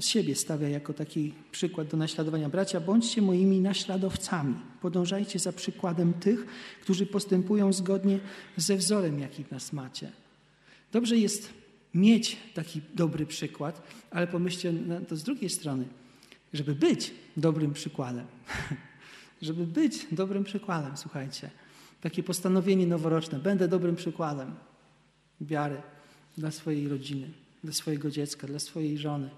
siebie 0.00 0.34
stawia 0.34 0.68
jako 0.68 0.94
taki 0.94 1.34
przykład 1.52 1.88
do 1.88 1.96
naśladowania. 1.96 2.48
Bracia, 2.48 2.80
bądźcie 2.80 3.22
moimi 3.22 3.60
naśladowcami. 3.60 4.54
Podążajcie 4.80 5.38
za 5.38 5.52
przykładem 5.52 6.12
tych, 6.12 6.46
którzy 6.82 7.06
postępują 7.06 7.72
zgodnie 7.72 8.20
ze 8.56 8.76
wzorem, 8.76 9.18
jaki 9.18 9.44
nas 9.50 9.72
macie. 9.72 10.12
Dobrze 10.92 11.16
jest 11.16 11.52
mieć 11.94 12.36
taki 12.54 12.80
dobry 12.94 13.26
przykład, 13.26 13.82
ale 14.10 14.26
pomyślcie 14.26 14.72
na 14.72 15.00
to 15.00 15.16
z 15.16 15.22
drugiej 15.22 15.50
strony, 15.50 15.84
żeby 16.52 16.74
być 16.74 17.14
dobrym 17.36 17.72
przykładem. 17.72 18.26
żeby 19.42 19.66
być 19.66 20.06
dobrym 20.12 20.44
przykładem, 20.44 20.96
słuchajcie. 20.96 21.50
Takie 22.00 22.22
postanowienie 22.22 22.86
noworoczne. 22.86 23.38
Będę 23.38 23.68
dobrym 23.68 23.96
przykładem 23.96 24.54
wiary 25.40 25.82
dla 26.38 26.50
swojej 26.50 26.88
rodziny 26.88 27.30
dla 27.64 27.72
swojego 27.72 28.10
dziecka, 28.10 28.46
dla 28.46 28.58
swojej 28.58 28.98
żony. 28.98 29.30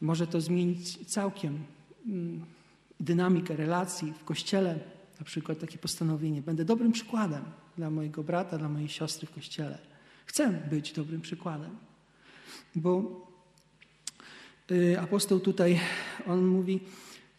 Może 0.00 0.26
to 0.26 0.40
zmienić 0.40 1.06
całkiem 1.06 1.58
mm, 2.06 2.44
dynamikę 3.00 3.56
relacji 3.56 4.12
w 4.20 4.24
kościele, 4.24 4.78
na 5.18 5.24
przykład 5.24 5.58
takie 5.58 5.78
postanowienie. 5.78 6.42
Będę 6.42 6.64
dobrym 6.64 6.92
przykładem 6.92 7.44
dla 7.76 7.90
mojego 7.90 8.22
brata, 8.22 8.58
dla 8.58 8.68
mojej 8.68 8.88
siostry 8.88 9.26
w 9.26 9.30
kościele. 9.30 9.78
Chcę 10.26 10.50
być 10.70 10.92
dobrym 10.92 11.20
przykładem, 11.20 11.76
bo 12.74 13.26
y, 14.70 15.00
apostoł 15.00 15.40
tutaj, 15.40 15.80
on 16.26 16.46
mówi, 16.46 16.80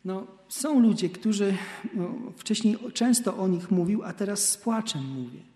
no, 0.06 0.28
są 0.50 0.80
ludzie, 0.80 1.10
którzy 1.10 1.58
no, 1.94 2.16
wcześniej 2.38 2.78
często 2.94 3.38
o 3.38 3.48
nich 3.48 3.72
mówił, 3.72 4.04
a 4.04 4.14
teraz 4.14 4.50
z 4.50 4.58
płaczem 4.58 5.06
mówię. 5.06 5.51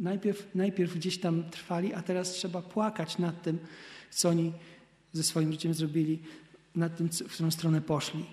Najpierw, 0.00 0.46
najpierw 0.54 0.94
gdzieś 0.94 1.18
tam 1.18 1.50
trwali, 1.50 1.94
a 1.94 2.02
teraz 2.02 2.32
trzeba 2.32 2.62
płakać 2.62 3.18
nad 3.18 3.42
tym, 3.42 3.58
co 4.10 4.28
oni 4.28 4.52
ze 5.12 5.22
swoim 5.22 5.52
życiem 5.52 5.74
zrobili, 5.74 6.18
nad 6.74 6.96
tym, 6.96 7.08
w 7.08 7.32
którą 7.32 7.50
stronę 7.50 7.80
poszli. 7.80 8.26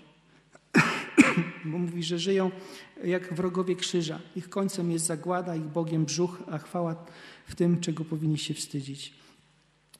Bo 1.64 1.78
mówi, 1.78 2.02
że 2.02 2.18
żyją 2.18 2.50
jak 3.04 3.34
wrogowie 3.34 3.76
krzyża. 3.76 4.20
Ich 4.36 4.48
końcem 4.48 4.90
jest 4.90 5.06
zagłada, 5.06 5.56
ich 5.56 5.64
Bogiem 5.64 6.04
brzuch, 6.04 6.42
a 6.50 6.58
chwała 6.58 7.06
w 7.46 7.54
tym, 7.54 7.80
czego 7.80 8.04
powinni 8.04 8.38
się 8.38 8.54
wstydzić. 8.54 9.14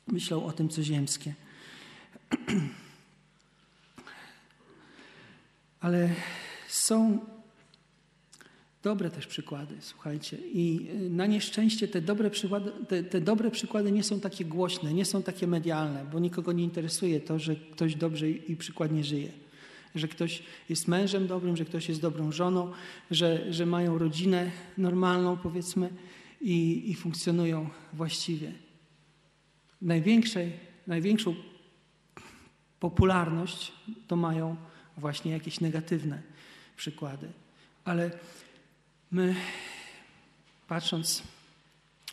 Myślał 0.07 0.47
o 0.47 0.53
tym, 0.53 0.69
co 0.69 0.83
ziemskie. 0.83 1.35
Ale 5.81 6.11
są 6.69 7.19
dobre 8.85 9.11
też 9.11 9.27
przykłady, 9.27 9.75
słuchajcie. 9.81 10.39
I 10.53 10.89
y, 11.07 11.11
na 11.11 11.27
nieszczęście 11.27 11.89
te 11.89 12.01
dobre, 12.01 12.31
przykłady, 12.31 12.73
te, 12.89 13.03
te, 13.03 13.21
dobre 13.21 13.51
przykłady 13.51 13.93
nie 13.93 14.03
są 14.03 14.21
takie 14.21 14.45
głośne, 14.45 14.95
nie 14.95 15.05
są 15.05 15.23
takie 15.23 15.47
medialne, 15.47 16.07
bo 16.13 16.19
nikogo 16.19 16.53
nie 16.53 16.65
interesuje 16.65 17.21
to, 17.21 17.39
że 17.39 17.57
ktoś 17.57 17.95
dobrze 17.95 18.31
i 18.31 18.57
przykładnie 18.57 19.05
żyje. 19.05 19.29
Że 19.95 20.09
ktoś 20.09 20.43
jest 20.69 20.89
mężem 20.89 21.27
dobrym, 21.27 21.57
że 21.57 21.65
ktoś 21.65 21.89
jest 21.89 22.01
dobrą 22.01 22.33
żoną, 22.33 22.73
że, 23.11 23.53
że 23.53 23.67
mają 23.67 23.99
rodzinę 23.99 24.51
normalną, 24.79 25.37
powiedzmy, 25.37 25.91
i, 26.41 26.91
i 26.91 26.95
funkcjonują 26.95 27.69
właściwie. 27.93 28.53
Największej, 29.83 30.53
największą 30.87 31.35
popularność 32.81 33.73
to 34.09 34.17
mają 34.17 34.57
właśnie 34.97 35.33
jakieś 35.33 35.61
negatywne 35.61 36.23
przykłady. 36.77 37.29
Ale 37.85 38.11
my, 39.15 39.35
patrząc 40.69 41.23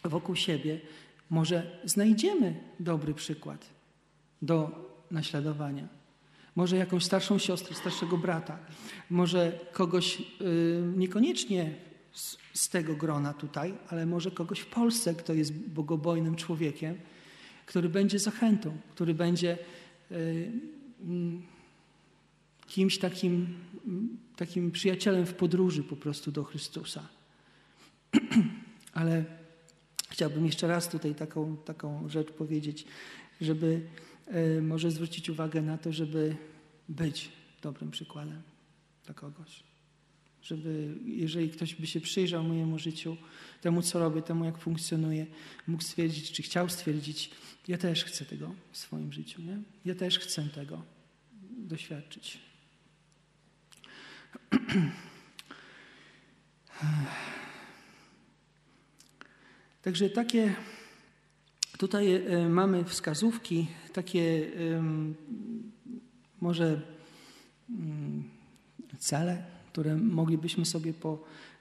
wokół 0.04 0.36
siebie, 0.36 0.80
może 1.30 1.80
znajdziemy 1.86 2.56
dobry 2.80 3.14
przykład 3.14 3.70
do 4.42 4.72
naśladowania. 5.12 5.88
Może 6.56 6.78
jakąś 6.78 7.04
starszą 7.04 7.38
siostrę, 7.38 7.76
starszego 7.76 8.18
brata, 8.18 8.60
może 9.10 9.60
kogoś 9.72 10.20
yy, 10.20 10.26
niekoniecznie 10.96 11.76
z, 12.12 12.38
z, 12.54 12.70
tego 12.70 12.96
grona 12.96 13.34
tutaj, 13.34 13.74
ale 13.90 14.06
może 14.06 14.32
kogoś 14.32 14.60
w 14.60 14.66
Polsce, 14.66 15.16
kto 15.16 15.34
jest 15.34 15.54
bogobojnym 15.54 16.36
człowiekiem, 16.36 16.96
który 17.66 17.90
będzie 17.90 18.20
zachętą, 18.20 18.78
który 18.92 19.14
będzie 19.14 19.58
yy, 20.12 20.52
kimś 22.68 22.98
takim, 22.98 23.48
takim 24.36 24.72
przyjacielem 24.72 25.26
w 25.26 25.34
podróży 25.34 25.84
po 25.84 25.96
prostu 25.96 26.32
do 26.32 26.44
Chrystusa. 26.44 27.08
Ale 28.94 29.26
chciałbym 30.10 30.46
jeszcze 30.46 30.68
raz 30.68 30.90
tutaj 30.90 31.16
taką, 31.16 31.58
taką 31.58 32.10
rzecz 32.10 32.32
powiedzieć, 32.32 32.86
żeby 33.42 33.82
e, 34.28 34.62
może 34.62 34.92
zwrócić 34.92 35.30
uwagę 35.30 35.62
na 35.62 35.78
to, 35.78 35.94
żeby 35.94 36.36
być 36.90 37.30
dobrym 37.62 37.92
przykładem 37.92 38.42
dla 39.06 39.14
kogoś. 39.14 39.64
Żeby, 40.42 40.96
jeżeli 41.06 41.50
ktoś 41.50 41.76
by 41.76 41.88
się 41.88 42.02
przyjrzał 42.02 42.44
mojemu 42.44 42.80
życiu, 42.80 43.18
temu 43.62 43.82
co 43.82 44.00
robię, 44.00 44.22
temu 44.22 44.46
jak 44.46 44.58
funkcjonuję, 44.58 45.26
mógł 45.68 45.84
stwierdzić, 45.84 46.32
czy 46.32 46.44
chciał 46.44 46.70
stwierdzić, 46.70 47.32
ja 47.68 47.78
też 47.78 48.04
chcę 48.04 48.26
tego 48.26 48.56
w 48.72 48.78
swoim 48.78 49.14
życiu, 49.14 49.42
nie? 49.42 49.60
Ja 49.86 49.96
też 49.96 50.20
chcę 50.20 50.44
tego 50.44 50.84
doświadczyć. 51.58 52.51
Także 59.82 60.10
takie 60.10 60.56
tutaj 61.78 62.14
e, 62.16 62.50
mamy 62.50 62.84
wskazówki, 62.84 63.68
takie 63.94 64.52
może 66.42 66.82
mm, 67.70 68.24
cele, 69.00 69.44
które 69.72 69.96
moglibyśmy 69.98 70.66
sobie 70.66 70.94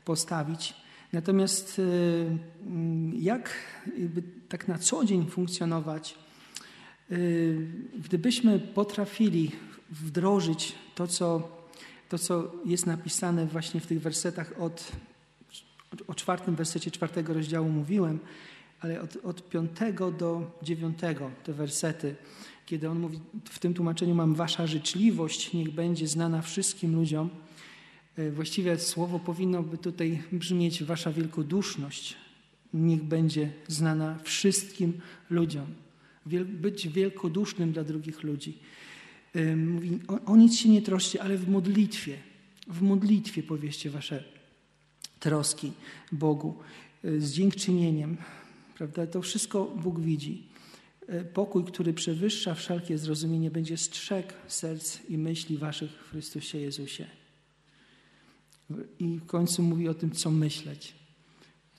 postawić. 0.05 0.75
Natomiast 1.13 1.79
e, 1.79 1.83
mm, 2.67 3.15
jak 3.15 3.51
tak 4.49 4.69
na 4.69 4.79
co 4.79 5.05
dzień 5.05 5.27
funkcjonować, 5.27 6.15
e, 7.11 7.17
gdybyśmy 7.99 8.59
potrafili 8.59 9.51
wdrożyć 9.91 10.75
to, 10.95 11.07
co 11.07 11.60
to, 12.11 12.19
co 12.19 12.53
jest 12.65 12.87
napisane 12.87 13.47
właśnie 13.47 13.81
w 13.81 13.87
tych 13.87 14.01
wersetach 14.01 14.53
od, 14.59 14.93
o 16.07 16.15
czwartym 16.15 16.57
wersecie 16.57 16.91
czwartego 16.91 17.35
rozdziału 17.35 17.69
mówiłem, 17.69 18.19
ale 18.81 19.01
od, 19.01 19.17
od 19.17 19.49
piątego 19.49 20.11
do 20.11 20.59
dziewiątego 20.63 21.31
te 21.45 21.53
wersety, 21.53 22.17
kiedy 22.67 22.89
on 22.89 22.99
mówi, 22.99 23.21
w 23.45 23.59
tym 23.59 23.75
tłumaczeniu 23.75 24.15
mam 24.15 24.35
wasza 24.35 24.67
życzliwość, 24.67 25.53
niech 25.53 25.71
będzie 25.71 26.09
znana 26.09 26.43
wszystkim 26.43 26.95
ludziom. 26.95 27.31
E, 28.17 28.31
właściwie 28.31 28.79
słowo 28.79 29.19
powinno 29.19 29.63
by 29.63 29.79
tutaj 29.79 30.23
brzmieć 30.33 30.85
wasza 30.85 31.13
wielkoduszność, 31.13 32.17
niech 32.75 33.03
będzie 33.03 33.53
znana 33.69 34.19
wszystkim 34.25 35.01
ludziom. 35.31 35.67
Wiel, 36.27 36.45
być 36.45 36.89
wielkodusznym 36.89 37.73
dla 37.73 37.85
drugich 37.85 38.23
ludzi. 38.23 38.59
Mówi, 39.57 39.99
o, 40.09 40.33
o 40.33 40.37
nic 40.37 40.59
się 40.59 40.69
nie 40.69 40.83
troszcie, 40.83 41.23
ale 41.23 41.37
w 41.37 41.49
modlitwie, 41.49 42.17
w 42.67 42.83
modlitwie 42.83 43.43
powieście 43.43 43.91
wasze 43.91 44.25
troski 45.21 45.73
Bogu 46.13 46.55
y, 47.05 47.21
z 47.21 47.33
dziękczynieniem. 47.33 48.17
Prawda? 48.79 49.07
To 49.07 49.23
wszystko 49.23 49.65
Bóg 49.65 50.01
widzi. 50.01 50.43
Y, 51.09 51.25
pokój, 51.25 51.65
który 51.65 51.93
przewyższa 51.93 52.55
wszelkie 52.55 52.99
zrozumienie, 52.99 53.51
będzie 53.51 53.77
strzeg 53.77 54.35
serc 54.49 54.99
i 55.09 55.19
myśli 55.19 55.59
waszych 55.59 55.91
w 55.91 56.11
Chrystusie 56.11 56.59
Jezusie. 56.59 57.07
I 58.99 59.19
w 59.19 59.27
końcu 59.27 59.63
mówi 59.63 59.89
o 59.89 59.95
tym, 59.95 60.11
co 60.11 60.31
myśleć. 60.31 61.00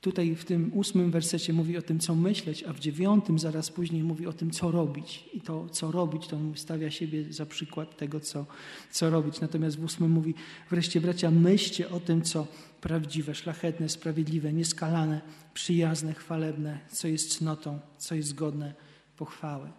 Tutaj 0.02 0.36
w 0.36 0.46
tym 0.46 0.72
ósmym 0.74 1.12
wersecie 1.12 1.54
mówi 1.54 1.78
o 1.78 1.82
tym, 1.82 2.00
co 2.00 2.16
myśleć, 2.16 2.64
a 2.64 2.74
w 2.74 2.80
dziewiątym 2.80 3.40
zaraz 3.40 3.72
później 3.72 4.04
mówi 4.04 4.28
o 4.28 4.34
tym, 4.34 4.52
co 4.52 4.72
robić. 4.72 5.24
I 5.34 5.42
to, 5.42 5.70
co 5.70 5.92
robić, 5.92 6.28
to 6.28 6.40
stawia 6.56 6.92
siebie 6.92 7.34
za 7.34 7.46
przykład 7.46 7.98
tego, 7.98 8.20
co, 8.20 8.46
co 8.92 9.10
robić. 9.10 9.42
Natomiast 9.42 9.80
w 9.80 9.84
ósmym 9.84 10.12
mówi, 10.12 10.34
wreszcie 10.70 11.02
bracia, 11.02 11.32
myślcie 11.32 11.90
o 11.90 12.00
tym, 12.00 12.22
co 12.22 12.48
prawdziwe, 12.82 13.36
szlachetne, 13.36 13.90
sprawiedliwe, 13.90 14.54
nieskalane, 14.54 15.22
przyjazne, 15.54 16.14
chwalebne, 16.14 16.80
co 16.92 17.08
jest 17.08 17.38
cnotą, 17.38 17.80
co 17.98 18.16
jest 18.16 18.36
godne 18.36 18.74
pochwały. 19.18 19.70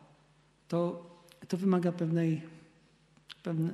To, 0.69 1.11
to 1.49 1.57
wymaga 1.57 1.93
pewnej 1.93 2.43
pewne, 3.43 3.71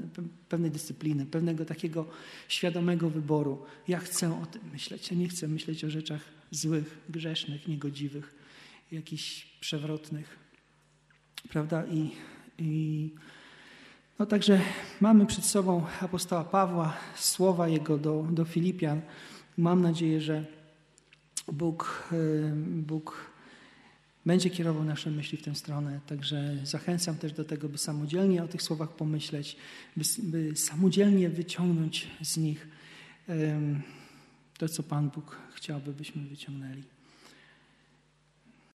pewnej 0.49 0.71
dyscypliny, 0.71 1.27
pewnego 1.27 1.65
takiego 1.65 2.07
świadomego 2.49 3.11
wyboru. 3.11 3.63
Ja 3.89 3.99
chcę 3.99 4.43
o 4.43 4.47
tym 4.47 4.63
myśleć. 4.73 5.11
Ja 5.11 5.17
nie 5.17 5.29
chcę 5.29 5.49
myśleć 5.49 5.85
o 5.85 5.91
rzeczach 5.91 6.38
złych, 6.51 6.99
grzesznych, 7.09 7.69
niegodziwych, 7.69 8.35
jakichś 8.93 9.47
przewrotnych. 9.61 10.39
Prawda? 11.49 11.87
I, 11.87 12.11
i 12.59 13.11
no 14.19 14.27
także 14.27 14.61
mamy 15.01 15.27
przed 15.27 15.45
sobą 15.45 15.87
apostoła 16.01 16.45
Pawła, 16.45 16.97
słowa 17.17 17.69
jego 17.69 17.99
do, 17.99 18.27
do 18.31 18.45
Filipian. 18.45 19.01
Mam 19.57 19.83
nadzieję, 19.83 20.21
że 20.21 20.45
Bóg, 21.53 22.09
Bóg 22.67 23.31
będzie 24.27 24.51
kierował 24.51 24.85
nasze 24.85 25.11
myśli 25.11 25.39
w 25.39 25.43
tę 25.43 25.55
stronę. 25.55 26.01
Także 26.07 26.57
zachęcam 26.65 27.17
też 27.17 27.33
do 27.33 27.45
tego, 27.45 27.69
by 27.69 27.79
samodzielnie 27.79 28.45
o 28.45 28.49
tych 28.49 28.63
słowach 28.63 28.97
pomyśleć, 28.97 29.57
by, 29.97 30.05
by 30.23 30.57
samodzielnie 30.57 31.29
wyciągnąć 31.29 32.07
z 32.23 32.37
nich 32.37 32.69
to, 34.59 34.69
co 34.69 34.83
Pan 34.83 35.11
Bóg 35.11 35.37
chciałby, 35.55 35.93
byśmy 35.93 36.23
wyciągnęli. 36.23 36.83